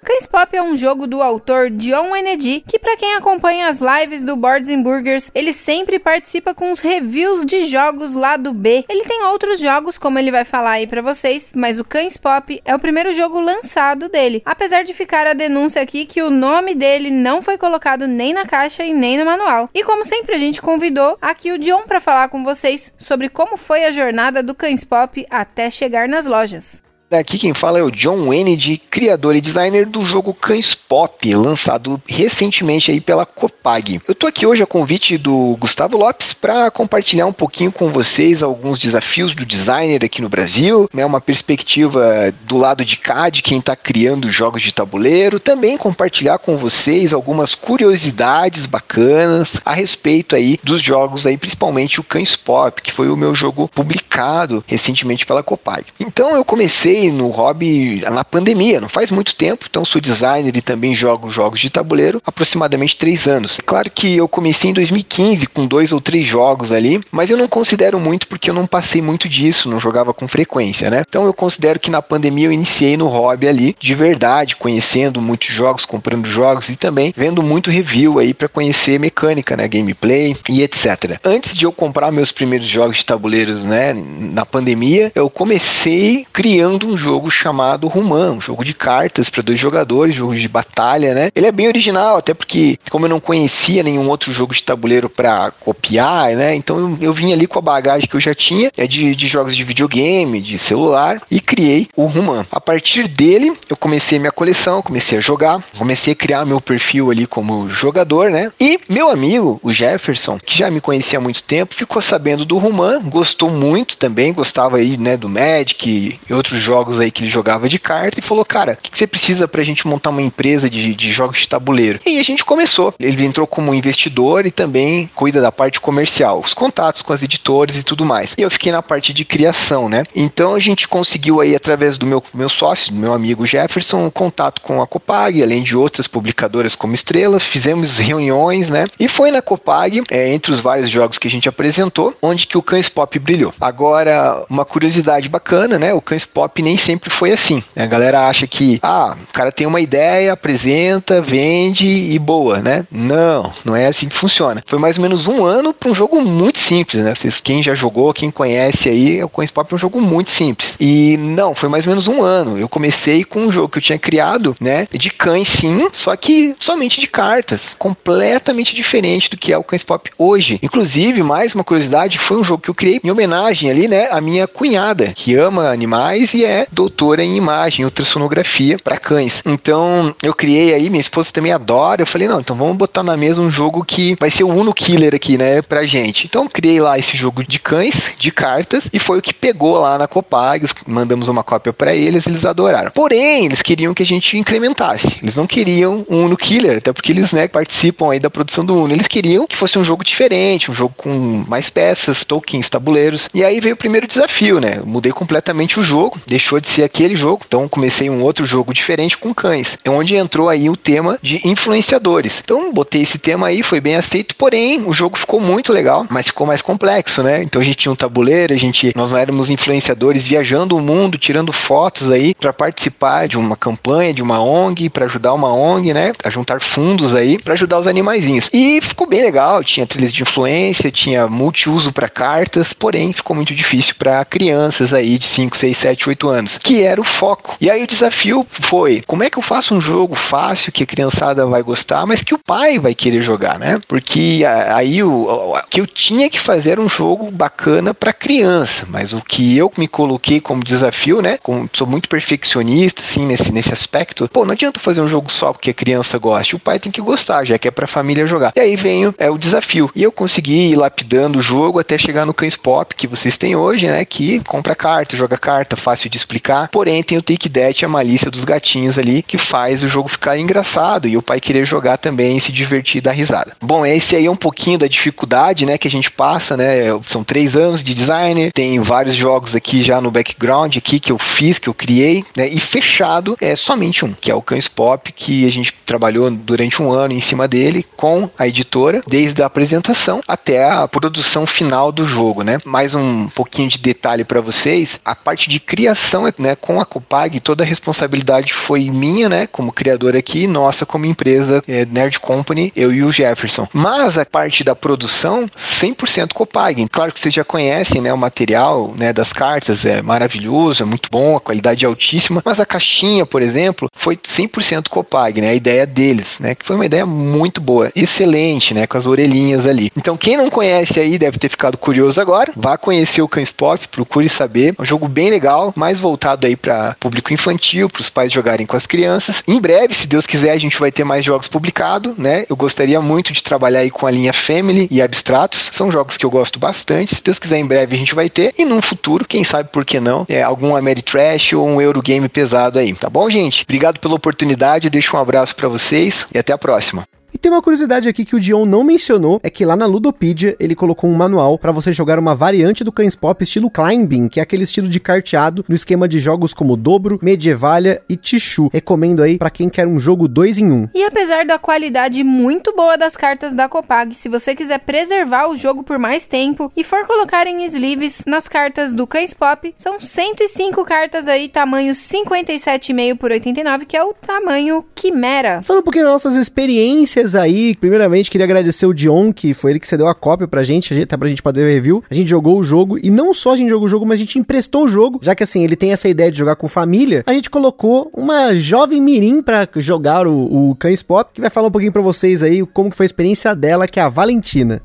Cães 0.07 0.25
Pop 0.25 0.57
é 0.57 0.63
um 0.63 0.77
jogo 0.77 1.05
do 1.05 1.21
autor 1.21 1.69
John 1.69 2.13
Kennedy, 2.13 2.63
que 2.65 2.79
para 2.79 2.97
quem 2.97 3.17
acompanha 3.17 3.67
as 3.67 3.81
lives 3.81 4.23
do 4.23 4.37
Boards 4.37 4.71
Burgers, 4.81 5.33
ele 5.35 5.53
sempre 5.53 5.99
participa 5.99 6.55
com 6.55 6.71
os 6.71 6.79
reviews 6.79 7.45
de 7.45 7.65
jogos 7.65 8.15
lá 8.15 8.37
do 8.37 8.53
B. 8.53 8.85
Ele 8.89 9.03
tem 9.03 9.25
outros 9.25 9.59
jogos, 9.59 9.99
como 9.99 10.17
ele 10.17 10.31
vai 10.31 10.45
falar 10.45 10.71
aí 10.71 10.87
para 10.87 11.03
vocês, 11.03 11.53
mas 11.57 11.81
o 11.81 11.85
Cães 11.85 12.17
Pop 12.17 12.63
é 12.65 12.73
o 12.73 12.79
primeiro 12.79 13.13
jogo 13.13 13.41
lançado 13.41 14.09
dele. 14.09 14.43
Apesar 14.47 14.85
de 14.85 14.95
ficar 14.95 15.27
a 15.27 15.33
denúncia 15.33 15.83
aqui 15.83 16.07
que 16.07 16.23
o 16.23 16.31
nome 16.31 16.77
dele 16.77 17.11
não 17.11 17.43
foi 17.43 17.59
colocado 17.59 18.07
nem 18.07 18.33
na 18.33 18.47
caixa 18.47 18.85
e 18.85 18.95
nem 18.95 19.19
no 19.19 19.25
manual. 19.25 19.69
E 19.75 19.83
como 19.83 20.05
sempre 20.05 20.37
a 20.37 20.39
gente 20.39 20.63
convidou 20.63 21.19
aqui 21.21 21.51
o 21.51 21.59
John 21.59 21.83
para 21.83 22.01
falar 22.01 22.29
com 22.29 22.45
vocês 22.45 22.95
sobre 22.97 23.29
como 23.29 23.57
foi 23.57 23.85
a 23.85 23.91
jornada 23.91 24.41
do 24.41 24.55
Cães 24.55 24.85
Pop 24.85 25.27
até 25.29 25.69
chegar 25.69 26.09
nas 26.09 26.27
lojas. 26.27 26.86
Aqui 27.09 27.39
quem 27.39 27.55
fala 27.55 27.79
é 27.79 27.83
o 27.85 27.91
John 27.91 28.29
Kennedy, 28.29 28.83
criador 28.91 29.37
e 29.37 29.41
designer 29.41 29.87
do 29.87 30.03
jogo 30.03 30.35
Cães 30.35 30.75
Pop, 30.75 31.35
lançado 31.37 32.03
recentemente 32.05 32.91
aí 32.91 33.01
pela 33.01 33.25
Copag. 33.25 34.01
Eu 34.09 34.15
tô 34.15 34.27
aqui 34.27 34.45
hoje 34.45 34.65
a 34.65 34.67
convite 34.67 35.17
do 35.17 35.57
Gustavo 35.61 35.97
Lopes 35.97 36.33
para 36.33 36.69
compartilhar 36.69 37.27
um 37.27 37.33
pouquinho 37.33 37.71
com 37.71 37.93
vocês 37.93 38.43
alguns 38.43 38.81
desafios 38.81 39.37
do 39.37 39.47
designer 39.47 40.05
aqui 40.05 40.21
no 40.21 40.29
Brasil, 40.29 40.91
né, 40.93 41.07
uma 41.07 41.21
perspectiva 41.21 42.35
do 42.43 42.57
lado 42.57 42.85
de 42.85 42.97
cá 42.97 43.31
de 43.31 43.41
quem 43.41 43.61
está 43.61 43.77
criando 43.77 44.29
jogos 44.29 44.61
de 44.61 44.73
tabuleiro, 44.73 45.39
também 45.39 45.79
compartilhar 45.79 46.39
com 46.39 46.57
vocês 46.57 47.13
algumas 47.13 47.55
curiosidades 47.55 48.67
bacanas 48.67 49.61
a 49.65 49.73
respeito 49.73 50.35
aí 50.35 50.59
dos 50.61 50.83
jogos 50.83 51.25
aí, 51.25 51.37
principalmente 51.37 52.01
o 52.01 52.05
Cães 52.05 52.35
Pop, 52.35 52.83
que 52.83 52.93
foi 52.93 53.09
o 53.09 53.17
meu 53.17 53.33
jogo 53.33 53.71
publicado 53.73 54.65
recentemente 54.67 55.25
pela 55.25 55.45
Copag. 55.45 55.85
Então 56.01 56.35
eu 56.35 56.45
comecei 56.45 56.96
no 57.11 57.29
hobby 57.29 58.01
na 58.01 58.25
pandemia, 58.25 58.81
não 58.81 58.89
faz 58.89 59.11
muito 59.11 59.35
tempo, 59.35 59.67
então 59.69 59.85
sou 59.85 60.01
designer 60.01 60.57
e 60.57 60.61
também 60.61 60.95
jogo 60.95 61.31
jogos 61.31 61.61
de 61.61 61.71
tabuleiro 61.71 62.23
aproximadamente 62.25 62.97
três 62.97 63.27
anos. 63.27 63.59
Claro 63.65 63.91
que 63.91 64.17
eu 64.17 64.29
comecei 64.29 64.71
em 64.71 64.75
2015 64.75 65.47
com 65.47 65.67
dois 65.67 65.93
ou 65.93 66.01
três 66.01 66.27
jogos 66.27 66.73
ali, 66.73 67.01
mas 67.11 67.31
eu 67.31 67.37
não 67.37 67.49
considero 67.49 67.99
muito 67.99 68.27
porque 68.27 68.51
eu 68.51 68.55
não 68.55 68.67
passei 68.67 69.03
muito 69.03 69.29
disso, 69.29 69.69
não 69.69 69.79
jogava 69.79 70.13
com 70.13 70.27
frequência, 70.27 70.91
né? 70.91 71.05
Então 71.09 71.27
eu 71.27 71.35
considero 71.35 71.79
que 71.79 71.91
na 71.91 72.03
pandemia 72.03 72.47
eu 72.47 72.53
iniciei 72.53 72.97
no 72.97 73.09
hobby 73.09 73.49
ali, 73.49 73.77
de 73.79 73.95
verdade, 73.95 74.57
conhecendo 74.57 75.21
muitos 75.21 75.49
jogos, 75.49 75.85
comprando 75.85 76.29
jogos 76.29 76.69
e 76.69 76.77
também 76.77 77.13
vendo 77.17 77.43
muito 77.43 77.71
review 77.71 78.19
aí 78.19 78.33
para 78.33 78.49
conhecer 78.49 78.99
mecânica, 78.99 79.57
né, 79.57 79.69
gameplay 79.69 80.37
e 80.49 80.63
etc. 80.63 81.19
Antes 81.25 81.55
de 81.55 81.65
eu 81.65 81.73
comprar 81.73 82.11
meus 82.11 82.33
primeiros 82.33 82.67
jogos 82.67 82.99
de 82.99 83.07
tabuleiros, 83.07 83.63
né, 83.63 83.93
na 83.95 84.45
pandemia, 84.45 85.13
eu 85.15 85.29
comecei 85.29 86.27
criando 86.33 86.86
um 86.87 86.97
jogo 86.97 87.31
chamado 87.31 87.89
Ruman, 87.89 88.33
um 88.33 88.41
jogo 88.41 88.65
de 88.65 88.75
cartas 88.75 89.29
para 89.29 89.43
dois 89.43 89.59
jogadores, 89.59 90.15
jogo 90.15 90.35
de 90.35 90.49
batalha, 90.49 91.15
né? 91.15 91.31
Ele 91.35 91.47
é 91.47 91.53
bem 91.53 91.69
original, 91.69 92.17
até 92.17 92.35
porque, 92.35 92.79
como 92.91 93.07
eu 93.07 93.11
não 93.11 93.21
conhecia 93.21 93.83
nenhum 93.83 94.09
outro 94.09 94.33
jogo 94.33 94.55
de 94.55 94.63
tabuleiro 94.63 95.09
para 95.09 95.51
copiar, 95.51 96.35
né? 96.37 96.55
Então 96.55 96.79
eu, 96.79 96.99
eu 97.01 97.15
vim 97.15 97.33
ali 97.33 97.47
com 97.47 97.59
a 97.59 97.63
bagagem 97.63 98.09
que 98.09 98.17
eu 98.17 98.21
já 98.21 98.35
tinha, 98.35 98.71
é 98.77 98.87
de, 98.87 99.15
de 99.15 99.27
jogos 99.27 99.57
de 99.57 99.65
videogame, 99.65 100.41
de 100.41 100.59
celular, 100.59 101.23
e 101.31 101.41
criei 101.41 101.89
o 101.97 102.07
Ruman. 102.07 102.47
A 102.51 102.61
partir 102.61 103.09
dele, 103.09 103.57
eu 103.69 103.77
comecei 103.77 104.19
minha 104.19 104.33
coleção, 104.33 104.83
comecei 104.83 105.19
a 105.19 105.21
jogar, 105.21 105.65
comecei 105.77 106.13
a 106.13 106.17
criar 106.17 106.45
meu 106.45 106.61
perfil 106.61 107.11
ali 107.11 107.27
como 107.27 107.69
jogador, 107.69 108.31
né? 108.31 108.53
E 108.61 108.79
meu 108.89 109.09
amigo, 109.09 109.61
o 109.63 109.73
Jefferson, 109.73 110.39
que 110.39 110.57
já 110.57 110.71
me 110.71 110.81
conhecia 110.81 111.19
há 111.19 111.23
muito 111.23 111.43
tempo, 111.43 111.75
ficou 111.75 112.01
sabendo 112.01 112.45
do 112.45 112.59
Ruman, 112.59 113.03
gostou 113.03 113.51
muito 113.51 113.97
também, 113.97 114.33
gostava 114.33 114.77
aí, 114.77 114.97
né, 114.97 115.17
do 115.17 115.29
Magic 115.29 116.19
e 116.29 116.33
outros 116.33 116.61
jogos 116.61 116.76
jogos 116.77 117.01
aí 117.01 117.11
que 117.11 117.23
ele 117.23 117.31
jogava 117.31 117.69
de 117.69 117.79
carta 117.79 118.21
e 118.21 118.23
falou: 118.23 118.45
Cara, 118.45 118.79
o 118.79 118.91
que 118.91 118.99
você 118.99 119.07
precisa 119.07 119.49
pra 119.49 119.63
gente 119.63 119.87
montar 119.87 120.11
uma 120.11 120.21
empresa 120.21 120.69
de, 120.69 120.95
de 120.95 121.13
jogos 121.13 121.41
de 121.41 121.49
tabuleiro? 121.49 122.01
E 122.05 122.11
aí 122.11 122.19
a 122.19 122.23
gente 122.23 122.45
começou. 122.45 122.95
Ele 123.01 123.25
entrou 123.25 123.47
como 123.47 123.75
investidor 123.75 124.45
e 124.45 124.51
também 124.51 125.09
cuida 125.15 125.41
da 125.41 125.51
parte 125.51 125.81
comercial, 125.81 126.41
os 126.41 126.53
contatos 126.53 127.01
com 127.01 127.13
as 127.13 127.23
editores 127.23 127.77
e 127.77 127.83
tudo 127.83 128.05
mais. 128.05 128.35
E 128.37 128.43
eu 128.43 128.51
fiquei 128.51 128.71
na 128.71 128.83
parte 128.83 129.13
de 129.13 129.25
criação, 129.25 129.89
né? 129.89 130.05
Então 130.15 130.55
a 130.55 130.59
gente 130.59 130.87
conseguiu 130.87 131.41
aí, 131.41 131.55
através 131.55 131.97
do 131.97 132.07
meu, 132.07 132.23
meu 132.35 132.49
sócio, 132.49 132.93
do 132.93 132.99
meu 132.99 133.15
amigo 133.15 133.47
Jefferson, 133.47 134.11
contato 134.11 134.61
com 134.61 134.83
a 134.83 134.87
Copag, 134.87 135.43
além 135.43 135.63
de 135.63 135.77
outras 135.77 136.07
publicadoras 136.07 136.75
como 136.75 136.95
Estrela, 136.95 137.41
fizemos 137.41 137.99
reuniões, 137.99 138.69
né? 138.69 138.87
E 139.01 139.09
foi 139.09 139.31
na 139.31 139.41
Copag, 139.41 140.03
é, 140.11 140.33
entre 140.33 140.53
os 140.53 140.61
vários 140.61 140.91
jogos 140.91 141.17
que 141.17 141.29
a 141.29 141.31
gente 141.31 141.49
apresentou, 141.49 142.15
onde 142.21 142.47
que 142.47 142.59
o 142.59 142.63
Cães 142.63 142.89
Pop 142.89 143.19
brilhou. 143.19 143.55
Agora, 143.61 144.45
uma 144.51 144.65
curiosidade 144.65 145.29
bacana, 145.29 145.79
né? 145.79 145.95
O 145.95 146.01
Cães 146.01 146.27
Pop 146.27 146.63
nem 146.67 146.77
sempre 146.77 147.11
foi 147.11 147.31
assim. 147.31 147.63
A 147.77 147.87
galera 147.87 148.27
acha 148.27 148.45
que, 148.45 148.81
ah, 148.83 149.17
o 149.23 149.33
cara 149.33 149.53
tem 149.53 149.69
uma 149.69 149.81
ideia, 149.81 150.33
apresenta, 150.33 151.23
vende 151.23 151.87
e 151.87 152.19
boa, 152.19 152.61
né? 152.61 152.85
Não, 152.91 153.53
não 153.65 153.77
é 153.77 153.87
assim 153.87 154.09
que 154.09 154.17
funciona. 154.17 154.65
Foi 154.67 154.77
mais 154.77 154.97
ou 154.97 155.03
menos 155.03 155.29
um 155.29 155.45
ano 155.45 155.73
para 155.73 155.89
um 155.89 155.95
jogo 155.95 156.21
muito 156.21 156.59
simples, 156.59 157.05
né? 157.05 157.15
Vocês, 157.15 157.39
quem 157.39 157.63
já 157.63 157.73
jogou, 157.75 158.13
quem 158.13 158.33
conhece 158.33 158.89
aí, 158.89 159.23
o 159.23 159.29
Coins 159.29 159.53
Pop 159.53 159.73
é 159.73 159.77
um 159.77 159.79
jogo 159.79 160.01
muito 160.01 160.31
simples. 160.31 160.75
E 160.81 161.17
não, 161.19 161.55
foi 161.55 161.69
mais 161.69 161.87
ou 161.87 161.91
menos 161.91 162.09
um 162.09 162.21
ano. 162.21 162.59
Eu 162.59 162.69
comecei 162.69 163.23
com 163.23 163.43
um 163.43 163.53
jogo 163.53 163.69
que 163.69 163.79
eu 163.79 163.83
tinha 163.83 163.99
criado, 163.99 164.57
né? 164.61 164.89
De 164.91 165.11
cães, 165.11 165.49
sim, 165.49 165.89
só 165.93 166.17
que 166.17 166.57
somente 166.59 167.01
de 167.01 167.07
cartas. 167.07 167.77
Completamente 167.79 168.75
diferente 168.75 169.31
do 169.31 169.37
que 169.37 169.53
é 169.53 169.59
o 169.59 169.63
Coins 169.63 169.85
Pop 169.85 170.11
hoje. 170.19 170.59
Inclusive, 170.61 171.23
mais 171.23 171.55
uma 171.55 171.63
curiosidade, 171.63 172.19
foi 172.19 172.39
um 172.39 172.45
jogo 172.45 172.63
que 172.63 172.71
eu 172.71 172.75
criei 172.75 173.01
em 173.05 173.11
homenagem 173.11 173.71
ali, 173.71 173.87
né? 173.87 174.09
A 174.11 174.21
minha 174.21 174.49
cunhada, 174.49 175.13
que 175.15 175.37
ama 175.37 175.69
animais 175.69 176.35
e 176.35 176.45
é 176.45 176.56
é 176.57 176.67
doutora 176.73 177.23
em 177.23 177.37
imagem, 177.37 177.85
ultrassonografia 177.85 178.79
para 178.83 178.97
cães. 178.97 179.43
Então 179.45 180.15
eu 180.23 180.35
criei 180.35 180.75
aí, 180.75 180.89
minha 180.91 181.01
esposa 181.01 181.31
também 181.33 181.53
adora. 181.53 182.03
Eu 182.03 182.07
falei, 182.07 182.29
não, 182.29 182.41
então 182.41 182.57
vamos 182.57 182.77
botar 182.77 183.03
na 183.03 183.17
mesa 183.17 183.41
um 183.41 183.51
jogo 183.51 183.85
que 183.85 184.17
vai 184.19 184.31
ser 184.31 184.45
o 184.45 184.49
Uno 184.49 184.73
Killer 184.73 185.15
aqui, 185.15 185.37
né, 185.37 185.63
pra 185.63 185.87
gente. 185.87 186.27
Então 186.27 186.49
criei 186.49 186.81
lá 186.81 186.99
esse 186.99 187.17
jogo 187.17 187.45
de 187.45 187.59
cães, 187.59 188.13
de 188.19 188.31
cartas, 188.31 188.89
e 188.93 188.99
foi 188.99 189.19
o 189.19 189.23
que 189.23 189.35
pegou 189.35 189.79
lá 189.79 189.99
na 189.99 190.09
Copag. 190.09 190.67
Mandamos 190.87 191.29
uma 191.29 191.45
cópia 191.45 191.73
para 191.73 191.95
eles, 191.95 192.27
eles 192.27 192.45
adoraram. 192.45 192.91
Porém, 192.91 193.47
eles 193.47 193.63
queriam 193.63 193.95
que 193.95 194.03
a 194.03 194.07
gente 194.07 194.37
incrementasse. 194.39 195.19
Eles 195.23 195.35
não 195.35 195.47
queriam 195.47 196.05
um 196.09 196.25
Uno 196.25 196.37
Killer, 196.37 196.79
até 196.79 196.93
porque 196.93 197.13
eles, 197.13 197.33
né, 197.33 197.49
participam 197.49 198.11
aí 198.11 198.19
da 198.19 198.31
produção 198.31 198.65
do 198.65 198.75
Uno. 198.75 198.93
Eles 198.93 199.07
queriam 199.07 199.47
que 199.47 199.57
fosse 199.57 199.79
um 199.79 199.85
jogo 199.85 200.05
diferente, 200.05 200.71
um 200.71 200.75
jogo 200.75 200.95
com 200.97 201.45
mais 201.49 201.71
peças, 201.71 202.25
tokens, 202.25 202.69
tabuleiros. 202.69 203.29
E 203.35 203.45
aí 203.45 203.61
veio 203.61 203.75
o 203.75 203.79
primeiro 203.79 204.07
desafio, 204.07 204.61
né? 204.61 204.77
Eu 204.79 204.87
mudei 204.87 205.13
completamente 205.13 205.79
o 205.79 205.83
jogo, 205.83 206.19
deixei 206.27 206.46
deixou 206.47 206.61
de 206.61 206.69
ser 206.69 206.85
aquele 206.85 207.17
jogo, 207.17 207.43
então 207.45 207.69
comecei 207.69 208.09
um 208.09 208.23
outro 208.23 208.47
jogo 208.47 208.73
diferente 208.73 209.19
com 209.19 209.35
cães. 209.35 209.77
É 209.85 209.91
onde 209.91 210.15
entrou 210.15 210.49
aí 210.49 210.71
o 210.71 210.77
tema 210.77 211.19
de 211.21 211.41
influenciadores. 211.45 212.41
Então 212.45 212.73
botei 212.73 213.03
esse 213.03 213.19
tema 213.19 213.49
aí, 213.49 213.65
foi 213.65 213.81
bem 213.81 213.97
aceito, 213.97 214.37
porém 214.37 214.85
o 214.87 214.93
jogo 214.93 215.19
ficou 215.19 215.41
muito 215.41 215.73
legal, 215.73 216.07
mas 216.09 216.27
ficou 216.27 216.47
mais 216.47 216.63
complexo, 216.63 217.21
né? 217.21 217.43
Então 217.43 217.61
a 217.61 217.65
gente 217.65 217.79
tinha 217.79 217.91
um 217.91 217.97
tabuleiro, 217.97 218.55
a 218.55 218.57
gente 218.57 218.93
nós 218.95 219.11
não 219.11 219.19
éramos 219.19 219.51
influenciadores 219.51 220.27
viajando 220.29 220.77
o 220.77 220.81
mundo, 220.81 221.19
tirando 221.19 221.53
fotos 221.53 222.13
aí 222.13 222.33
para 222.33 222.53
participar 222.53 223.27
de 223.27 223.37
uma 223.37 223.57
campanha, 223.57 224.15
de 224.15 224.23
uma 224.23 224.41
ONG, 224.41 224.89
para 224.89 225.07
ajudar 225.07 225.35
uma 225.35 225.53
ONG, 225.53 225.93
né? 225.93 226.13
A 226.23 226.31
juntar 226.31 226.61
fundos 226.61 227.13
aí 227.13 227.43
para 227.43 227.55
ajudar 227.55 227.81
os 227.81 227.89
animaizinhos. 227.89 228.49
E 228.53 228.81
ficou 228.81 229.07
bem 229.07 229.23
legal, 229.23 229.65
tinha 229.65 229.87
trilhas 229.87 230.13
de 230.13 230.23
influência, 230.23 230.93
tinha 230.93 231.27
multiuso 231.27 231.93
para 231.93 232.09
cartas, 232.09 232.73
porém 232.73 233.13
ficou 233.13 233.35
muito 233.35 233.53
difícil 233.53 233.97
para 233.99 234.25
crianças 234.25 234.95
aí 234.95 235.19
de 235.19 235.27
5, 235.27 235.57
6, 235.57 235.77
7, 235.77 236.09
8 236.09 236.29
anos, 236.29 236.36
que 236.63 236.83
era 236.83 237.01
o 237.01 237.05
foco. 237.05 237.57
E 237.61 237.71
aí 237.71 237.83
o 237.83 237.87
desafio 237.87 238.47
foi: 238.51 239.03
como 239.07 239.23
é 239.23 239.31
que 239.31 239.39
eu 239.39 239.43
faço 239.43 239.75
um 239.75 239.81
jogo 239.81 240.15
fácil 240.15 240.73
que 240.73 240.83
a 240.83 240.87
criançada 240.87 241.47
vai 241.47 241.63
gostar, 241.63 242.07
mas 242.07 242.23
que 242.23 242.35
o 242.35 242.39
pai 242.39 242.79
vai 242.79 242.95
querer 242.95 243.23
jogar, 243.23 243.59
né? 243.59 243.81
Porque 243.87 244.43
aí 244.69 245.03
o, 245.03 245.11
o 245.11 245.63
que 245.69 245.81
eu 245.81 245.87
tinha 245.87 246.29
que 246.29 246.41
fazer 246.41 246.73
era 246.73 246.81
um 246.81 246.89
jogo 246.89 247.31
bacana 247.31 247.95
para 247.95 248.13
criança, 248.13 248.85
mas 248.89 249.13
o 249.13 249.21
que 249.21 249.57
eu 249.57 249.73
me 249.77 249.89
coloquei 249.89 250.41
como 250.41 250.65
desafio, 250.65 251.21
né? 251.21 251.39
Como 251.43 251.69
sou 251.73 251.87
muito 251.87 252.09
perfeccionista 252.09 253.03
assim 253.03 253.27
nesse 253.27 253.53
nesse 253.53 253.73
aspecto, 253.73 254.29
pô, 254.29 254.45
não 254.45 254.53
adianta 254.53 254.81
fazer 254.81 255.01
um 255.01 255.09
jogo 255.09 255.31
só 255.31 255.53
porque 255.53 255.71
a 255.71 255.75
criança 255.75 256.19
gosta, 256.19 256.57
o 256.57 256.61
pai 256.61 256.79
tem 256.79 256.93
que 256.93 257.01
gostar, 257.01 257.45
já 257.45 257.59
que 257.59 257.69
é 257.69 257.71
para 257.71 257.87
família 257.87 258.27
jogar. 258.27 258.53
E 258.57 258.61
aí 258.61 258.77
vem 258.77 259.15
é 259.19 259.31
o 259.31 259.39
desafio. 259.39 259.91
E 259.95 260.03
eu 260.03 260.13
consegui 260.13 260.71
ir 260.71 260.77
lapidando 260.77 261.39
o 261.39 261.43
jogo 261.43 261.79
até 261.79 261.99
chegar 261.99 262.27
no 262.27 262.35
Cães 262.35 262.57
Pop 262.57 262.95
que 262.95 263.07
vocês 263.07 263.37
têm 263.37 263.55
hoje, 263.57 263.87
né? 263.87 264.05
Que 264.05 264.41
compra 264.41 264.75
carta, 264.75 265.17
joga 265.17 265.37
carta, 265.37 265.77
fácil 265.77 266.11
de 266.11 266.16
explicar. 266.17 266.69
Porém, 266.69 267.03
tem 267.03 267.19
o 267.19 267.23
Take 267.23 267.49
That, 267.49 267.85
a 267.85 267.89
malícia 267.89 268.31
dos 268.31 268.45
gatinhos 268.45 268.99
ali, 268.99 269.23
que 269.23 269.39
faz 269.39 269.83
o 269.83 269.89
jogo 269.89 270.09
ficar 270.09 270.39
engraçado 270.39 271.09
e 271.09 271.17
o 271.17 271.23
pai 271.23 271.41
querer 271.41 271.65
jogar 271.65 271.99
também 271.99 272.37
e 272.37 272.41
se 272.41 272.53
divertir 272.53 273.01
dar 273.01 273.13
risada. 273.13 273.57
Bom, 273.61 273.85
esse 273.85 274.17
aí 274.17 274.27
é 274.27 274.31
um 274.31 274.37
pouquinho 274.37 274.79
da 274.79 274.87
dificuldade, 274.87 275.67
né? 275.67 275.79
Que 275.79 275.89
a 275.89 275.91
gente 275.91 276.11
passa, 276.11 276.57
né? 276.57 276.87
São 277.07 277.23
três 277.23 277.57
anos 277.57 277.83
de 277.83 277.95
designer, 277.95 278.53
tem 278.53 278.81
vários 278.81 279.15
jogos 279.15 279.55
aqui 279.55 279.83
já 279.83 280.01
no 280.01 280.11
background 280.11 280.77
aqui 280.77 280.99
que 280.99 281.13
eu 281.13 281.19
fiz, 281.19 281.59
que 281.59 281.69
eu 281.69 281.75
criei, 281.75 282.25
né? 282.37 282.49
E 282.49 282.61
fechado 282.61 283.37
é 283.41 283.55
somente 283.55 284.05
um, 284.05 284.13
que 284.13 284.31
é 284.31 284.35
o 284.35 284.43
Cães 284.43 284.69
Pop, 284.69 285.13
que 285.13 285.47
a 285.47 285.53
gente 285.53 285.75
trabalhou 285.85 286.31
durante 286.31 286.83
um 286.83 286.93
ano 286.93 287.13
em 287.13 287.21
cima 287.21 287.47
dele 287.47 287.87
com 287.97 288.29
a 288.39 288.49
editora, 288.49 289.03
desde 289.07 289.43
a 289.43 289.47
apresentação 289.47 290.21
até 290.27 290.69
a 290.69 290.87
produção 290.89 291.47
final 291.47 291.93
do 291.93 292.07
jogo, 292.07 292.43
né? 292.43 292.59
Mais 292.65 292.95
um 292.95 293.29
pouquinho 293.29 293.69
de 293.69 293.79
detalhe 293.79 294.25
para 294.25 294.41
vocês, 294.41 294.99
a 295.05 295.15
parte 295.15 295.49
de 295.49 295.61
criação, 295.61 296.06
né, 296.39 296.55
com 296.55 296.81
a 296.81 296.85
Copag, 296.85 297.41
toda 297.41 297.63
a 297.63 297.67
responsabilidade 297.67 298.53
foi 298.53 298.89
minha, 298.91 299.29
né, 299.29 299.47
como 299.47 299.73
criador 299.73 300.17
aqui, 300.17 300.47
nossa 300.47 300.87
como 300.87 301.07
empresa 301.07 301.63
é, 301.67 301.85
Nerd 301.85 302.21
Company, 302.21 302.73
eu 302.77 302.93
e 302.93 303.03
o 303.03 303.11
Jefferson. 303.11 303.69
Mas 303.73 304.17
a 304.17 304.25
parte 304.25 304.63
da 304.63 304.75
produção, 304.75 305.49
100% 305.59 306.33
Copag. 306.33 306.89
Claro 306.89 307.13
que 307.13 307.21
vocês 307.21 307.35
já 307.35 307.45
conhecem, 307.45 308.01
né, 308.01 308.13
o 308.13 308.19
material, 308.19 308.95
né, 308.97 309.13
das 309.13 309.33
cartas 309.33 309.85
é 309.85 310.03
maravilhoso, 310.03 310.83
é 310.83 310.87
muito 310.87 311.09
bom, 311.11 311.37
a 311.37 311.41
qualidade 311.41 311.85
é 311.85 311.89
altíssima, 311.89 312.43
mas 312.45 312.61
a 312.61 312.67
caixinha, 312.67 313.27
por 313.27 313.43
exemplo, 313.43 313.89
foi 313.95 314.17
100% 314.17 314.89
Copag, 314.89 315.41
né, 315.41 315.51
a 315.51 315.55
ideia 315.55 315.87
deles, 315.87 316.39
né, 316.39 316.55
que 316.55 316.65
foi 316.65 316.77
uma 316.77 316.87
ideia 316.87 317.07
muito 317.07 317.61
boa, 317.61 317.91
excelente, 317.95 318.73
né, 318.73 318.87
com 318.87 318.97
as 318.97 319.07
orelhinhas 319.07 319.67
ali. 319.67 319.91
Então, 319.97 320.17
quem 320.17 320.37
não 320.37 320.51
conhece 320.51 320.99
aí 320.99 321.19
deve 321.19 321.39
ter 321.39 321.49
ficado 321.49 321.77
curioso 321.77 322.21
agora, 322.21 322.53
vá 322.57 322.77
conhecer 322.77 323.23
o 323.23 323.29
Cães 323.29 323.51
Pop, 323.51 323.87
procure 323.89 324.29
saber, 324.29 324.75
é 324.79 324.83
um 324.83 324.85
jogo 324.85 325.09
bem 325.09 325.31
legal, 325.31 325.73
mais 325.77 325.96
voltado 326.01 326.47
aí 326.47 326.57
para 326.57 326.97
público 326.99 327.33
infantil, 327.33 327.89
para 327.89 328.01
os 328.01 328.11
pais 328.11 328.33
jogarem 328.33 328.67
com 328.67 328.77
as 328.77 328.87
crianças. 328.87 329.43
Em 329.47 329.61
breve, 329.61 329.95
se 329.95 330.07
Deus 330.07 330.27
quiser, 330.27 330.53
a 330.53 330.59
gente 330.59 330.79
vai 330.79 330.93
ter 330.93 331.05
mais 331.05 331.25
jogos 331.25 331.49
publicados, 331.49 332.17
né? 332.17 332.47
Eu 332.49 332.57
gostaria 332.57 333.01
muito 333.01 333.33
de 333.33 333.43
trabalhar 333.43 333.81
aí 333.81 333.91
com 333.91 334.07
a 334.07 334.11
linha 334.11 334.33
Family 334.33 334.89
e 334.91 335.01
Abstratos, 335.03 335.71
são 335.73 335.91
jogos 335.91 336.17
que 336.17 336.27
eu 336.27 336.31
gosto 336.31 336.59
bastante. 336.59 337.15
Se 337.15 337.23
Deus 337.23 337.39
quiser, 337.39 337.59
em 337.59 337.67
breve 337.67 337.95
a 337.95 337.99
gente 337.99 338.15
vai 338.15 338.29
ter. 338.29 338.55
E 338.59 338.65
num 338.65 338.83
futuro, 338.83 339.27
quem 339.27 339.45
sabe 339.45 339.71
por 339.71 339.85
que 339.85 340.01
não, 340.01 340.25
é 340.29 340.43
algum 340.43 340.77
Ameritrash 340.77 341.55
ou 341.55 341.67
um 341.67 341.81
Eurogame 341.81 342.29
pesado 342.29 342.79
aí, 342.79 342.93
tá 342.95 343.09
bom, 343.09 343.29
gente? 343.29 343.63
Obrigado 343.63 343.99
pela 343.99 344.15
oportunidade, 344.15 344.91
deixo 344.91 345.17
um 345.17 345.21
abraço 345.21 345.55
para 345.55 345.69
vocês 345.69 346.27
e 346.35 346.39
até 346.39 346.53
a 346.53 346.59
próxima. 346.59 347.07
E 347.33 347.39
tem 347.39 347.51
uma 347.51 347.63
curiosidade 347.63 348.09
aqui 348.09 348.25
que 348.25 348.37
o 348.37 348.41
Dion 348.41 348.65
não 348.65 348.85
mencionou, 348.85 349.41
é 349.43 349.51
que 349.51 349.65
lá 349.65 349.77
na 349.77 349.87
Ludopedia 349.87 350.57
ele 350.59 350.75
colocou 350.75 351.11
um 351.11 351.15
manual 351.15 351.59
para 351.59 351.73
você 351.73 351.93
jogar 351.93 352.19
uma 352.19 352.35
variante 352.35 352.85
do 352.85 352.93
Cães 352.93 353.17
Pop 353.17 353.43
estilo 353.43 353.71
Climbing, 353.71 354.29
que 354.29 354.41
é 354.41 354.43
aquele 354.43 354.65
estilo 354.65 354.89
de 354.89 355.01
carteado 355.01 355.65
no 355.69 355.75
esquema 355.75 356.09
de 356.09 356.19
jogos 356.19 356.55
como 356.55 356.77
Dobro, 356.77 357.19
Medievalia 357.23 358.01
e 358.09 358.17
Tichu. 358.17 358.71
Recomendo 358.73 359.23
aí 359.23 359.39
para 359.39 359.51
quem 359.51 359.69
quer 359.69 359.87
um 359.87 359.99
jogo 359.99 360.29
2 360.29 360.59
em 360.59 360.71
1. 360.71 360.75
Um. 360.75 360.89
E 360.95 361.05
apesar 361.05 361.45
da 361.45 361.59
qualidade 361.59 362.23
muito 362.23 362.75
boa 362.75 362.97
das 362.97 363.17
cartas 363.17 363.55
da 363.55 363.69
Copag, 363.69 364.15
se 364.15 364.29
você 364.29 364.55
quiser 364.55 364.79
preservar 364.79 365.49
o 365.49 365.57
jogo 365.57 365.83
por 365.83 365.99
mais 365.99 366.27
tempo 366.27 366.71
e 366.77 366.85
for 366.85 367.07
colocar 367.07 367.47
em 367.47 367.65
sleeves 367.67 368.25
nas 368.27 368.49
cartas 368.49 368.93
do 368.93 369.07
Cães 369.07 369.35
Pop, 369.35 369.75
são 369.77 370.01
105 370.01 370.85
cartas 370.85 371.29
aí, 371.29 371.49
tamanho 371.49 371.93
57,5 371.93 373.17
por 373.17 373.31
89, 373.31 373.87
que 373.87 373.97
é 373.97 374.03
o 374.03 374.15
tamanho 374.15 374.85
Quimera. 374.95 375.63
Falando 375.63 375.83
um 375.83 375.85
pouquinho 375.85 376.05
das 376.05 376.13
nossas 376.13 376.37
experiências 376.37 377.16
aí. 377.35 377.77
Primeiramente, 377.77 378.31
queria 378.31 378.45
agradecer 378.45 378.87
o 378.87 378.93
Dion, 378.93 379.33
que 379.33 379.55
foi 379.55 379.73
ele 379.73 379.81
que 379.81 379.89
cedeu 379.89 380.09
a 380.09 380.15
cópia 380.15 380.47
pra 380.47 380.63
gente, 380.63 381.01
até 381.01 381.17
pra 381.17 381.29
gente 381.29 381.43
poder 381.43 381.67
review. 381.69 382.03
A 382.11 382.15
gente 382.15 382.29
jogou 382.29 382.59
o 382.59 382.65
jogo, 382.65 382.99
e 382.99 383.11
não 383.11 383.33
só 383.33 383.53
a 383.53 383.57
gente 383.57 383.71
jogou 383.71 383.87
o 383.87 383.89
jogo, 383.89 384.07
mas 384.07 384.17
a 384.17 384.19
gente 384.19 384.39
emprestou 384.39 384.85
o 384.85 384.89
jogo, 384.89 385.21
já 385.23 385.35
que 385.35 385.43
assim, 385.43 385.65
ele 385.65 385.77
tem 385.77 385.93
essa 385.93 386.09
ideia 386.09 386.31
de 386.31 386.39
jogar 386.39 386.57
com 386.57 386.69
família. 386.69 387.25
A 387.27 387.33
gente 387.33 387.51
colocou 387.51 388.11
uma 388.13 388.55
jovem 388.55 389.01
mirim 389.01 389.43
pra 389.43 389.69
jogar 389.77 390.27
o, 390.27 390.71
o 390.71 390.77
Cães 390.77 391.03
Pop, 391.03 391.31
que 391.33 391.41
vai 391.41 391.51
falar 391.51 391.69
um 391.69 391.73
pouquinho 391.73 391.93
pra 391.93 392.03
vocês 392.03 392.43
aí 392.43 392.65
como 392.67 392.91
que 392.91 392.97
foi 392.97 393.05
a 393.05 393.07
experiência 393.07 393.55
dela, 393.55 393.87
que 393.87 394.01
é 394.01 394.03
a 394.03 394.09
Valentina. 394.09 394.83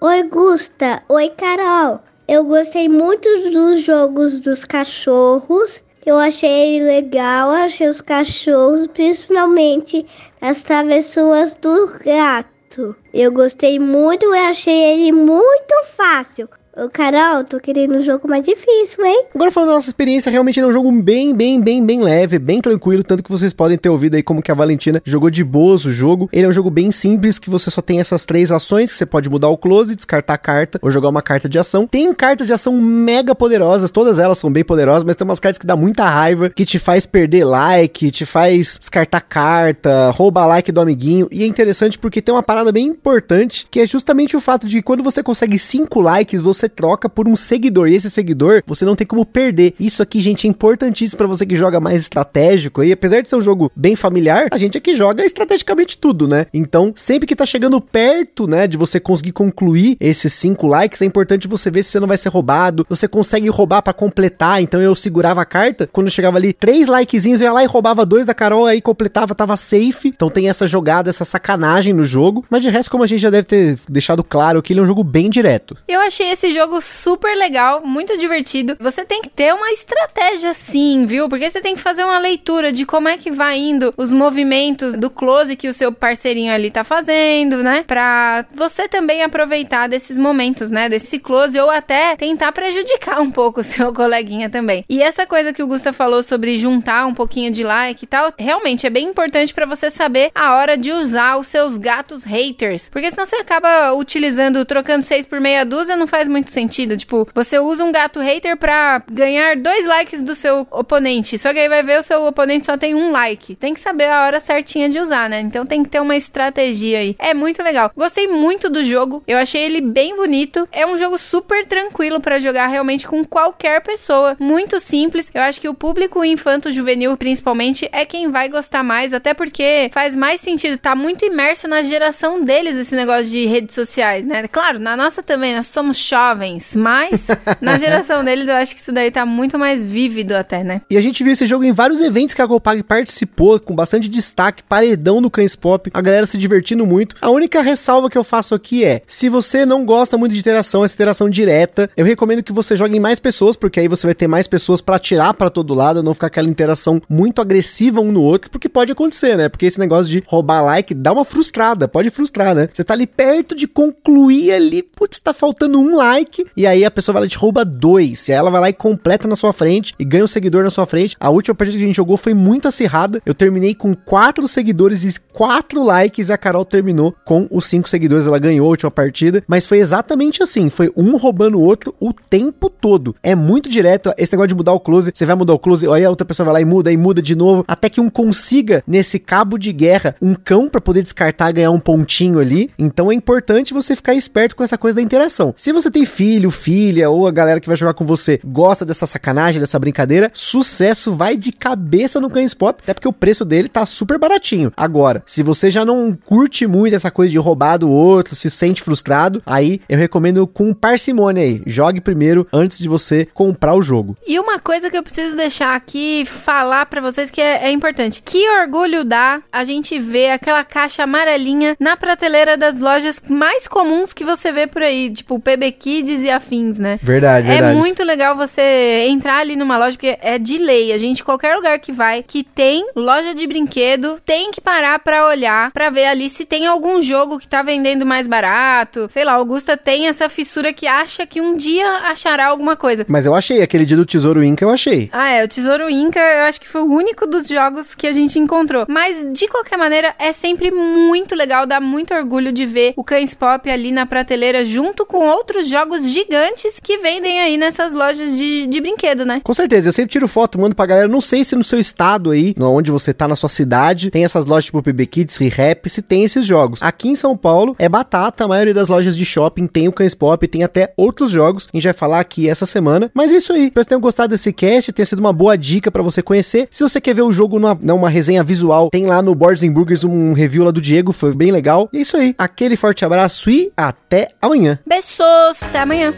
Oi, 0.00 0.22
Gusta. 0.24 1.02
Oi, 1.08 1.30
Carol. 1.30 2.00
Eu 2.26 2.44
gostei 2.44 2.88
muito 2.88 3.28
dos 3.50 3.84
jogos 3.84 4.40
dos 4.40 4.64
cachorros 4.64 5.82
eu 6.06 6.18
achei 6.18 6.82
legal, 6.82 7.50
achei 7.50 7.88
os 7.88 8.00
cachorros, 8.00 8.86
principalmente 8.88 10.06
as 10.40 10.62
travessuras 10.62 11.54
do 11.54 11.92
gato. 12.04 12.94
Eu 13.12 13.32
gostei 13.32 13.78
muito 13.78 14.34
e 14.34 14.38
achei 14.38 14.92
ele 14.92 15.12
muito 15.12 15.84
fácil. 15.96 16.48
Ô, 16.76 16.88
Carol, 16.88 17.44
tô 17.44 17.60
querendo 17.60 17.94
um 17.94 18.00
jogo 18.00 18.28
mais 18.28 18.44
difícil, 18.44 19.04
hein? 19.04 19.26
Agora 19.32 19.52
falando 19.52 19.68
da 19.68 19.74
nossa 19.76 19.88
experiência, 19.88 20.28
realmente 20.28 20.58
ele 20.58 20.66
é 20.66 20.70
um 20.70 20.72
jogo 20.72 20.90
bem, 20.90 21.32
bem, 21.32 21.60
bem, 21.60 21.86
bem 21.86 22.00
leve, 22.00 22.36
bem 22.36 22.60
tranquilo, 22.60 23.04
tanto 23.04 23.22
que 23.22 23.30
vocês 23.30 23.52
podem 23.52 23.78
ter 23.78 23.88
ouvido 23.88 24.16
aí 24.16 24.24
como 24.24 24.42
que 24.42 24.50
a 24.50 24.54
Valentina 24.56 25.00
jogou 25.04 25.30
de 25.30 25.44
boas 25.44 25.84
o 25.84 25.92
jogo. 25.92 26.28
Ele 26.32 26.46
é 26.46 26.48
um 26.48 26.52
jogo 26.52 26.70
bem 26.70 26.90
simples, 26.90 27.38
que 27.38 27.48
você 27.48 27.70
só 27.70 27.80
tem 27.80 28.00
essas 28.00 28.26
três 28.26 28.50
ações, 28.50 28.90
que 28.90 28.98
você 28.98 29.06
pode 29.06 29.30
mudar 29.30 29.50
o 29.50 29.56
close, 29.56 29.94
descartar 29.94 30.34
a 30.34 30.38
carta, 30.38 30.80
ou 30.82 30.90
jogar 30.90 31.10
uma 31.10 31.22
carta 31.22 31.48
de 31.48 31.60
ação. 31.60 31.86
Tem 31.86 32.12
cartas 32.12 32.48
de 32.48 32.52
ação 32.52 32.72
mega 32.80 33.36
poderosas, 33.36 33.92
todas 33.92 34.18
elas 34.18 34.38
são 34.38 34.50
bem 34.52 34.64
poderosas, 34.64 35.04
mas 35.04 35.14
tem 35.14 35.24
umas 35.24 35.38
cartas 35.38 35.58
que 35.58 35.66
dá 35.66 35.76
muita 35.76 36.04
raiva, 36.08 36.50
que 36.50 36.64
te 36.64 36.80
faz 36.80 37.06
perder 37.06 37.44
like, 37.44 38.10
te 38.10 38.26
faz 38.26 38.80
descartar 38.80 39.20
carta, 39.20 40.10
roubar 40.10 40.48
like 40.48 40.72
do 40.72 40.80
amiguinho, 40.80 41.28
e 41.30 41.44
é 41.44 41.46
interessante 41.46 42.00
porque 42.00 42.20
tem 42.20 42.34
uma 42.34 42.42
parada 42.42 42.72
bem 42.72 42.88
importante, 42.88 43.64
que 43.70 43.78
é 43.78 43.86
justamente 43.86 44.36
o 44.36 44.40
fato 44.40 44.66
de 44.66 44.78
que 44.78 44.82
quando 44.82 45.04
você 45.04 45.22
consegue 45.22 45.56
cinco 45.56 46.00
likes, 46.00 46.42
você 46.42 46.63
você 46.64 46.68
troca 46.68 47.08
por 47.08 47.28
um 47.28 47.36
seguidor. 47.36 47.88
E 47.88 47.94
esse 47.94 48.10
seguidor 48.10 48.62
você 48.66 48.84
não 48.84 48.96
tem 48.96 49.06
como 49.06 49.24
perder. 49.24 49.74
Isso 49.78 50.02
aqui, 50.02 50.20
gente, 50.20 50.46
é 50.46 50.50
importantíssimo 50.50 51.18
para 51.18 51.26
você 51.26 51.44
que 51.44 51.56
joga 51.56 51.80
mais 51.80 52.00
estratégico. 52.00 52.82
E 52.82 52.92
apesar 52.92 53.20
de 53.20 53.28
ser 53.28 53.36
um 53.36 53.42
jogo 53.42 53.70
bem 53.76 53.94
familiar, 53.94 54.48
a 54.50 54.56
gente 54.56 54.78
aqui 54.78 54.94
joga 54.94 55.24
estrategicamente 55.24 55.98
tudo, 55.98 56.26
né? 56.26 56.46
Então, 56.52 56.92
sempre 56.96 57.26
que 57.26 57.36
tá 57.36 57.44
chegando 57.44 57.80
perto, 57.80 58.46
né, 58.46 58.66
de 58.66 58.76
você 58.76 58.98
conseguir 58.98 59.32
concluir 59.32 59.96
esses 60.00 60.32
cinco 60.32 60.66
likes, 60.66 61.02
é 61.02 61.04
importante 61.04 61.48
você 61.48 61.70
ver 61.70 61.82
se 61.82 61.90
você 61.90 62.00
não 62.00 62.08
vai 62.08 62.16
ser 62.16 62.28
roubado. 62.28 62.86
Você 62.88 63.06
consegue 63.06 63.48
roubar 63.48 63.82
para 63.82 63.92
completar. 63.92 64.62
Então 64.62 64.80
eu 64.80 64.94
segurava 64.94 65.42
a 65.42 65.44
carta, 65.44 65.88
quando 65.92 66.10
chegava 66.10 66.38
ali 66.38 66.52
três 66.52 66.88
likezinhos, 66.88 67.40
eu 67.40 67.46
ia 67.46 67.52
lá 67.52 67.62
e 67.62 67.66
roubava 67.66 68.06
dois 68.06 68.26
da 68.26 68.34
Carol, 68.34 68.66
aí 68.66 68.80
completava, 68.80 69.34
tava 69.34 69.56
safe. 69.56 70.08
Então 70.08 70.30
tem 70.30 70.48
essa 70.48 70.66
jogada, 70.66 71.10
essa 71.10 71.24
sacanagem 71.24 71.92
no 71.92 72.04
jogo. 72.04 72.44
Mas 72.48 72.62
de 72.62 72.70
resto, 72.70 72.90
como 72.90 73.04
a 73.04 73.06
gente 73.06 73.20
já 73.20 73.30
deve 73.30 73.44
ter 73.44 73.78
deixado 73.88 74.24
claro 74.24 74.62
que 74.62 74.72
ele 74.72 74.80
é 74.80 74.82
um 74.82 74.86
jogo 74.86 75.04
bem 75.04 75.28
direto. 75.28 75.76
Eu 75.88 76.00
achei 76.00 76.30
esse 76.30 76.53
jogo 76.54 76.80
super 76.80 77.36
legal, 77.36 77.82
muito 77.84 78.16
divertido. 78.16 78.76
Você 78.80 79.04
tem 79.04 79.20
que 79.20 79.28
ter 79.28 79.52
uma 79.52 79.70
estratégia 79.70 80.54
sim, 80.54 81.04
viu? 81.04 81.28
Porque 81.28 81.50
você 81.50 81.60
tem 81.60 81.74
que 81.74 81.80
fazer 81.80 82.04
uma 82.04 82.18
leitura 82.18 82.72
de 82.72 82.86
como 82.86 83.08
é 83.08 83.18
que 83.18 83.30
vai 83.30 83.58
indo 83.58 83.92
os 83.96 84.12
movimentos 84.12 84.94
do 84.94 85.10
close 85.10 85.56
que 85.56 85.68
o 85.68 85.74
seu 85.74 85.92
parceirinho 85.92 86.52
ali 86.52 86.70
tá 86.70 86.84
fazendo, 86.84 87.62
né? 87.62 87.84
Pra 87.86 88.46
você 88.54 88.88
também 88.88 89.22
aproveitar 89.22 89.88
desses 89.88 90.16
momentos, 90.16 90.70
né? 90.70 90.88
Desse 90.88 91.18
close 91.18 91.58
ou 91.58 91.70
até 91.70 92.16
tentar 92.16 92.52
prejudicar 92.52 93.20
um 93.20 93.30
pouco 93.30 93.60
o 93.60 93.64
seu 93.64 93.92
coleguinha 93.94 94.48
também. 94.48 94.84
E 94.88 95.02
essa 95.02 95.26
coisa 95.26 95.52
que 95.52 95.62
o 95.62 95.66
Gusta 95.66 95.92
falou 95.92 96.22
sobre 96.22 96.56
juntar 96.56 97.06
um 97.06 97.14
pouquinho 97.14 97.50
de 97.50 97.64
like 97.64 98.04
e 98.04 98.06
tal, 98.06 98.32
realmente 98.38 98.86
é 98.86 98.90
bem 98.90 99.08
importante 99.08 99.52
para 99.52 99.66
você 99.66 99.90
saber 99.90 100.30
a 100.34 100.54
hora 100.54 100.76
de 100.76 100.92
usar 100.92 101.36
os 101.36 101.48
seus 101.48 101.76
gatos 101.76 102.24
haters. 102.24 102.88
Porque 102.88 103.10
senão 103.10 103.24
você 103.24 103.36
acaba 103.36 103.92
utilizando, 103.92 104.64
trocando 104.64 105.04
seis 105.04 105.26
por 105.26 105.40
meia 105.40 105.64
dúzia, 105.64 105.96
não 105.96 106.06
faz 106.06 106.28
muito 106.28 106.43
muito 106.44 106.50
sentido. 106.50 106.96
Tipo, 106.96 107.26
você 107.34 107.58
usa 107.58 107.84
um 107.84 107.90
gato 107.90 108.20
hater 108.20 108.56
pra 108.56 109.02
ganhar 109.10 109.56
dois 109.56 109.86
likes 109.86 110.22
do 110.22 110.34
seu 110.34 110.66
oponente. 110.70 111.38
Só 111.38 111.52
que 111.52 111.58
aí 111.58 111.68
vai 111.68 111.82
ver 111.82 111.98
o 111.98 112.02
seu 112.02 112.24
oponente 112.24 112.66
só 112.66 112.76
tem 112.76 112.94
um 112.94 113.10
like. 113.10 113.56
Tem 113.56 113.72
que 113.72 113.80
saber 113.80 114.08
a 114.08 114.26
hora 114.26 114.38
certinha 114.38 114.88
de 114.88 114.98
usar, 114.98 115.28
né? 115.28 115.40
Então 115.40 115.64
tem 115.64 115.82
que 115.82 115.88
ter 115.88 116.00
uma 116.00 116.16
estratégia 116.16 116.98
aí. 116.98 117.16
É 117.18 117.32
muito 117.32 117.62
legal. 117.62 117.90
Gostei 117.96 118.28
muito 118.28 118.68
do 118.68 118.84
jogo. 118.84 119.22
Eu 119.26 119.38
achei 119.38 119.62
ele 119.62 119.80
bem 119.80 120.14
bonito. 120.14 120.68
É 120.70 120.86
um 120.86 120.96
jogo 120.96 121.16
super 121.16 121.64
tranquilo 121.66 122.20
para 122.20 122.38
jogar 122.38 122.66
realmente 122.66 123.08
com 123.08 123.24
qualquer 123.24 123.80
pessoa. 123.80 124.36
Muito 124.38 124.78
simples. 124.78 125.30
Eu 125.34 125.42
acho 125.42 125.60
que 125.60 125.68
o 125.68 125.74
público 125.74 126.24
infanto-juvenil, 126.24 127.16
principalmente, 127.16 127.88
é 127.92 128.04
quem 128.04 128.30
vai 128.30 128.48
gostar 128.48 128.82
mais. 128.82 129.14
Até 129.14 129.32
porque 129.32 129.88
faz 129.92 130.14
mais 130.14 130.40
sentido. 130.40 130.76
Tá 130.76 130.94
muito 130.94 131.24
imerso 131.24 131.66
na 131.66 131.82
geração 131.82 132.42
deles 132.42 132.76
esse 132.76 132.94
negócio 132.94 133.30
de 133.30 133.46
redes 133.46 133.74
sociais, 133.74 134.26
né? 134.26 134.46
Claro, 134.48 134.78
na 134.78 134.96
nossa 134.96 135.22
também, 135.22 135.54
nós 135.54 135.68
somos 135.68 135.96
jovens. 135.96 136.33
Mas 136.78 137.26
na 137.60 137.76
geração 137.78 138.24
deles 138.24 138.48
eu 138.48 138.54
acho 138.54 138.74
que 138.74 138.80
isso 138.80 138.92
daí 138.92 139.10
tá 139.10 139.24
muito 139.24 139.58
mais 139.58 139.84
vívido 139.84 140.32
até, 140.32 140.62
né? 140.62 140.82
E 140.90 140.96
a 140.96 141.00
gente 141.00 141.22
viu 141.22 141.32
esse 141.32 141.46
jogo 141.46 141.64
em 141.64 141.72
vários 141.72 142.00
eventos 142.00 142.34
que 142.34 142.42
a 142.42 142.48
Copag 142.48 142.82
participou, 142.82 143.58
com 143.60 143.74
bastante 143.74 144.08
destaque, 144.08 144.62
paredão 144.62 145.20
no 145.20 145.30
Cães 145.30 145.56
Pop, 145.56 145.90
a 145.92 146.00
galera 146.00 146.26
se 146.26 146.38
divertindo 146.38 146.86
muito. 146.86 147.16
A 147.20 147.30
única 147.30 147.62
ressalva 147.62 148.10
que 148.10 148.18
eu 148.18 148.24
faço 148.24 148.54
aqui 148.54 148.84
é: 148.84 149.02
se 149.06 149.28
você 149.28 149.64
não 149.64 149.84
gosta 149.84 150.16
muito 150.16 150.32
de 150.32 150.40
interação, 150.40 150.84
essa 150.84 150.94
interação 150.94 151.28
direta, 151.28 151.90
eu 151.96 152.04
recomendo 152.04 152.42
que 152.42 152.52
você 152.52 152.76
jogue 152.76 152.96
em 152.96 153.00
mais 153.00 153.18
pessoas, 153.18 153.56
porque 153.56 153.80
aí 153.80 153.88
você 153.88 154.06
vai 154.06 154.14
ter 154.14 154.26
mais 154.26 154.46
pessoas 154.46 154.80
para 154.80 154.98
tirar 154.98 155.34
para 155.34 155.50
todo 155.50 155.74
lado, 155.74 156.02
não 156.02 156.14
ficar 156.14 156.28
aquela 156.28 156.48
interação 156.48 157.00
muito 157.08 157.40
agressiva 157.40 158.00
um 158.00 158.12
no 158.12 158.22
outro, 158.22 158.50
porque 158.50 158.68
pode 158.68 158.92
acontecer, 158.92 159.36
né? 159.36 159.48
Porque 159.48 159.66
esse 159.66 159.78
negócio 159.78 160.10
de 160.10 160.22
roubar 160.26 160.62
like 160.62 160.94
dá 160.94 161.12
uma 161.12 161.24
frustrada, 161.24 161.88
pode 161.88 162.10
frustrar, 162.10 162.54
né? 162.54 162.68
Você 162.72 162.84
tá 162.84 162.94
ali 162.94 163.06
perto 163.06 163.54
de 163.54 163.66
concluir 163.66 164.52
ali, 164.52 164.82
putz, 164.82 165.18
tá 165.18 165.32
faltando 165.32 165.78
um 165.78 165.94
like, 165.94 166.23
e 166.56 166.66
aí 166.66 166.84
a 166.84 166.90
pessoa 166.90 167.14
vai 167.14 167.22
lá 167.22 167.26
e 167.26 167.30
te 167.30 167.38
rouba 167.38 167.64
dois, 167.64 168.28
e 168.28 168.32
aí 168.32 168.38
ela 168.38 168.50
vai 168.50 168.60
lá 168.60 168.68
e 168.68 168.72
completa 168.72 169.28
na 169.28 169.36
sua 169.36 169.52
frente 169.52 169.94
e 169.98 170.04
ganha 170.04 170.24
um 170.24 170.28
seguidor 170.28 170.64
na 170.64 170.70
sua 170.70 170.86
frente. 170.86 171.16
A 171.18 171.30
última 171.30 171.54
partida 171.54 171.78
que 171.78 171.84
a 171.84 171.86
gente 171.86 171.96
jogou 171.96 172.16
foi 172.16 172.34
muito 172.34 172.68
acirrada, 172.68 173.20
eu 173.24 173.34
terminei 173.34 173.74
com 173.74 173.94
quatro 173.94 174.46
seguidores 174.48 175.04
e 175.04 175.20
quatro 175.32 175.84
likes, 175.84 176.28
e 176.28 176.32
a 176.32 176.38
Carol 176.38 176.64
terminou 176.64 177.14
com 177.24 177.46
os 177.50 177.66
cinco 177.66 177.88
seguidores, 177.88 178.26
ela 178.26 178.38
ganhou 178.38 178.66
a 178.66 178.70
última 178.70 178.90
partida, 178.90 179.42
mas 179.46 179.66
foi 179.66 179.78
exatamente 179.78 180.42
assim, 180.42 180.70
foi 180.70 180.92
um 180.96 181.16
roubando 181.16 181.58
o 181.58 181.62
outro 181.62 181.94
o 182.00 182.12
tempo 182.12 182.68
todo. 182.68 183.14
É 183.22 183.34
muito 183.34 183.68
direto, 183.68 184.12
esse 184.16 184.32
negócio 184.32 184.48
de 184.48 184.54
mudar 184.54 184.72
o 184.72 184.80
close, 184.80 185.12
você 185.14 185.26
vai 185.26 185.36
mudar 185.36 185.54
o 185.54 185.58
close, 185.58 185.88
aí 185.88 186.04
a 186.04 186.10
outra 186.10 186.24
pessoa 186.24 186.44
vai 186.44 186.54
lá 186.54 186.60
e 186.60 186.64
muda, 186.64 186.92
e 186.92 186.96
muda 186.96 187.20
de 187.20 187.34
novo, 187.34 187.64
até 187.66 187.88
que 187.88 188.00
um 188.00 188.10
consiga, 188.10 188.82
nesse 188.86 189.18
cabo 189.18 189.58
de 189.58 189.72
guerra, 189.72 190.16
um 190.20 190.34
cão 190.34 190.68
para 190.68 190.80
poder 190.80 191.02
descartar 191.02 191.52
ganhar 191.52 191.70
um 191.70 191.80
pontinho 191.80 192.38
ali. 192.38 192.70
Então 192.78 193.10
é 193.10 193.14
importante 193.14 193.74
você 193.74 193.96
ficar 193.96 194.14
esperto 194.14 194.56
com 194.56 194.62
essa 194.62 194.78
coisa 194.78 194.96
da 194.96 195.02
interação. 195.02 195.54
Se 195.56 195.72
você 195.72 195.90
tem 195.90 196.03
filho, 196.06 196.50
filha, 196.50 197.10
ou 197.10 197.26
a 197.26 197.30
galera 197.30 197.60
que 197.60 197.66
vai 197.66 197.76
jogar 197.76 197.94
com 197.94 198.04
você 198.04 198.40
gosta 198.44 198.84
dessa 198.84 199.06
sacanagem, 199.06 199.60
dessa 199.60 199.78
brincadeira, 199.78 200.30
sucesso 200.34 201.14
vai 201.14 201.36
de 201.36 201.52
cabeça 201.52 202.20
no 202.20 202.30
Cães 202.30 202.54
Pop, 202.54 202.80
até 202.82 202.94
porque 202.94 203.08
o 203.08 203.12
preço 203.12 203.44
dele 203.44 203.68
tá 203.68 203.84
super 203.86 204.18
baratinho. 204.18 204.72
Agora, 204.76 205.22
se 205.26 205.42
você 205.42 205.70
já 205.70 205.84
não 205.84 206.16
curte 206.24 206.66
muito 206.66 206.94
essa 206.94 207.10
coisa 207.10 207.30
de 207.30 207.38
roubar 207.38 207.78
do 207.78 207.90
outro, 207.90 208.34
se 208.34 208.50
sente 208.50 208.82
frustrado, 208.82 209.42
aí 209.44 209.80
eu 209.88 209.98
recomendo 209.98 210.46
com 210.46 210.72
parcimônia 210.72 211.42
aí. 211.42 211.62
Jogue 211.66 212.00
primeiro 212.00 212.46
antes 212.52 212.78
de 212.78 212.88
você 212.88 213.26
comprar 213.32 213.74
o 213.74 213.82
jogo. 213.82 214.16
E 214.26 214.38
uma 214.38 214.58
coisa 214.58 214.90
que 214.90 214.96
eu 214.96 215.02
preciso 215.02 215.36
deixar 215.36 215.74
aqui, 215.74 216.24
falar 216.24 216.86
para 216.86 217.00
vocês 217.00 217.30
que 217.30 217.40
é, 217.40 217.66
é, 217.66 217.70
importante. 217.70 218.22
Que 218.24 218.48
orgulho 218.60 219.04
dá 219.04 219.42
a 219.52 219.64
gente 219.64 219.98
ver 219.98 220.30
aquela 220.30 220.64
caixa 220.64 221.02
amarelinha 221.02 221.76
na 221.78 221.96
prateleira 221.96 222.56
das 222.56 222.78
lojas 222.78 223.20
mais 223.28 223.66
comuns 223.66 224.12
que 224.12 224.24
você 224.24 224.52
vê 224.52 224.66
por 224.66 224.82
aí, 224.82 225.10
tipo 225.10 225.38
PB 225.38 225.72
Kids 225.94 226.22
e 226.22 226.30
afins, 226.30 226.80
né? 226.80 226.98
Verdade, 227.00 227.46
verdade. 227.46 227.76
É 227.76 227.78
muito 227.78 228.02
legal 228.02 228.34
você 228.34 229.06
entrar 229.08 229.38
ali 229.38 229.54
numa 229.54 229.78
loja, 229.78 229.92
porque 229.92 230.18
é 230.20 230.38
de 230.38 230.58
lei. 230.58 230.92
A 230.92 230.98
gente, 230.98 231.22
qualquer 231.22 231.54
lugar 231.54 231.78
que 231.78 231.92
vai, 231.92 232.24
que 232.24 232.42
tem 232.42 232.84
loja 232.96 233.32
de 233.32 233.46
brinquedo, 233.46 234.20
tem 234.26 234.50
que 234.50 234.60
parar 234.60 234.98
pra 234.98 235.26
olhar, 235.28 235.70
pra 235.70 235.90
ver 235.90 236.06
ali 236.06 236.28
se 236.28 236.44
tem 236.44 236.66
algum 236.66 237.00
jogo 237.00 237.38
que 237.38 237.46
tá 237.46 237.62
vendendo 237.62 238.04
mais 238.04 238.26
barato. 238.26 239.08
Sei 239.08 239.24
lá, 239.24 239.34
Augusta 239.34 239.76
tem 239.76 240.08
essa 240.08 240.28
fissura 240.28 240.72
que 240.72 240.86
acha 240.86 241.24
que 241.26 241.40
um 241.40 241.54
dia 241.54 241.88
achará 242.10 242.46
alguma 242.46 242.76
coisa. 242.76 243.06
Mas 243.08 243.24
eu 243.24 243.34
achei, 243.34 243.62
aquele 243.62 243.84
dia 243.84 243.96
do 243.96 244.04
Tesouro 244.04 244.42
Inca 244.42 244.64
eu 244.64 244.70
achei. 244.70 245.08
Ah, 245.12 245.30
é, 245.30 245.44
o 245.44 245.48
Tesouro 245.48 245.88
Inca 245.88 246.18
eu 246.18 246.44
acho 246.44 246.60
que 246.60 246.68
foi 246.68 246.82
o 246.82 246.92
único 246.92 247.24
dos 247.24 247.46
jogos 247.46 247.94
que 247.94 248.08
a 248.08 248.12
gente 248.12 248.36
encontrou. 248.36 248.84
Mas, 248.88 249.24
de 249.32 249.46
qualquer 249.46 249.76
maneira, 249.76 250.12
é 250.18 250.32
sempre 250.32 250.72
muito 250.72 251.36
legal, 251.36 251.66
dá 251.66 251.80
muito 251.80 252.12
orgulho 252.12 252.50
de 252.50 252.66
ver 252.66 252.94
o 252.96 253.04
Cães 253.04 253.32
Pop 253.32 253.70
ali 253.70 253.92
na 253.92 254.06
prateleira 254.06 254.64
junto 254.64 255.06
com 255.06 255.18
outros 255.18 255.68
jogos 255.84 256.08
gigantes 256.08 256.80
que 256.82 256.96
vendem 256.98 257.40
aí 257.40 257.58
nessas 257.58 257.92
lojas 257.92 258.36
de, 258.36 258.66
de 258.66 258.80
brinquedo, 258.80 259.24
né? 259.24 259.42
Com 259.44 259.52
certeza, 259.52 259.88
eu 259.88 259.92
sempre 259.92 260.10
tiro 260.10 260.26
foto, 260.26 260.58
mando 260.58 260.74
pra 260.74 260.86
galera. 260.86 261.06
Não 261.06 261.20
sei 261.20 261.44
se 261.44 261.54
no 261.54 261.62
seu 261.62 261.78
estado 261.78 262.30
aí, 262.30 262.54
onde 262.58 262.90
você 262.90 263.12
tá 263.12 263.28
na 263.28 263.36
sua 263.36 263.50
cidade, 263.50 264.10
tem 264.10 264.24
essas 264.24 264.46
lojas 264.46 264.64
tipo 264.64 264.82
PB 264.82 265.06
Kids, 265.06 265.36
Rap, 265.36 265.88
se 265.90 266.00
tem 266.00 266.24
esses 266.24 266.46
jogos. 266.46 266.82
Aqui 266.82 267.08
em 267.08 267.14
São 267.14 267.36
Paulo 267.36 267.76
é 267.78 267.86
batata, 267.86 268.44
a 268.44 268.48
maioria 268.48 268.72
das 268.72 268.88
lojas 268.88 269.14
de 269.14 269.24
shopping 269.24 269.66
tem 269.66 269.86
o 269.86 269.92
Cães 269.92 270.14
Pop, 270.14 270.46
tem 270.48 270.64
até 270.64 270.94
outros 270.96 271.30
jogos. 271.30 271.68
A 271.72 271.76
gente 271.76 271.84
vai 271.84 271.92
falar 271.92 272.20
aqui 272.20 272.48
essa 272.48 272.64
semana. 272.64 273.10
Mas 273.12 273.30
é 273.30 273.36
isso 273.36 273.52
aí. 273.52 273.66
Espero 273.66 273.84
que 273.84 273.88
tenham 273.88 274.00
gostado 274.00 274.30
desse 274.30 274.52
cast, 274.52 274.92
tenha 274.92 275.04
sido 275.04 275.18
uma 275.18 275.32
boa 275.32 275.56
dica 275.58 275.90
para 275.90 276.02
você 276.02 276.22
conhecer. 276.22 276.66
Se 276.70 276.82
você 276.82 276.98
quer 277.00 277.14
ver 277.14 277.22
o 277.22 277.32
jogo 277.32 277.58
numa, 277.58 277.78
numa 277.82 278.08
resenha 278.08 278.42
visual, 278.42 278.88
tem 278.88 279.04
lá 279.04 279.20
no 279.20 279.34
Boards 279.34 279.62
Burgers 279.68 280.04
um 280.04 280.32
review 280.32 280.64
lá 280.64 280.70
do 280.70 280.80
Diego, 280.80 281.12
foi 281.12 281.34
bem 281.34 281.50
legal. 281.50 281.90
E 281.92 281.98
é 281.98 282.00
isso 282.00 282.16
aí. 282.16 282.34
Aquele 282.38 282.76
forte 282.76 283.04
abraço 283.04 283.50
e 283.50 283.70
até 283.76 284.28
amanhã. 284.40 284.78
Beijos, 284.86 285.60
até 285.74 285.80
amanhã. 285.82 286.14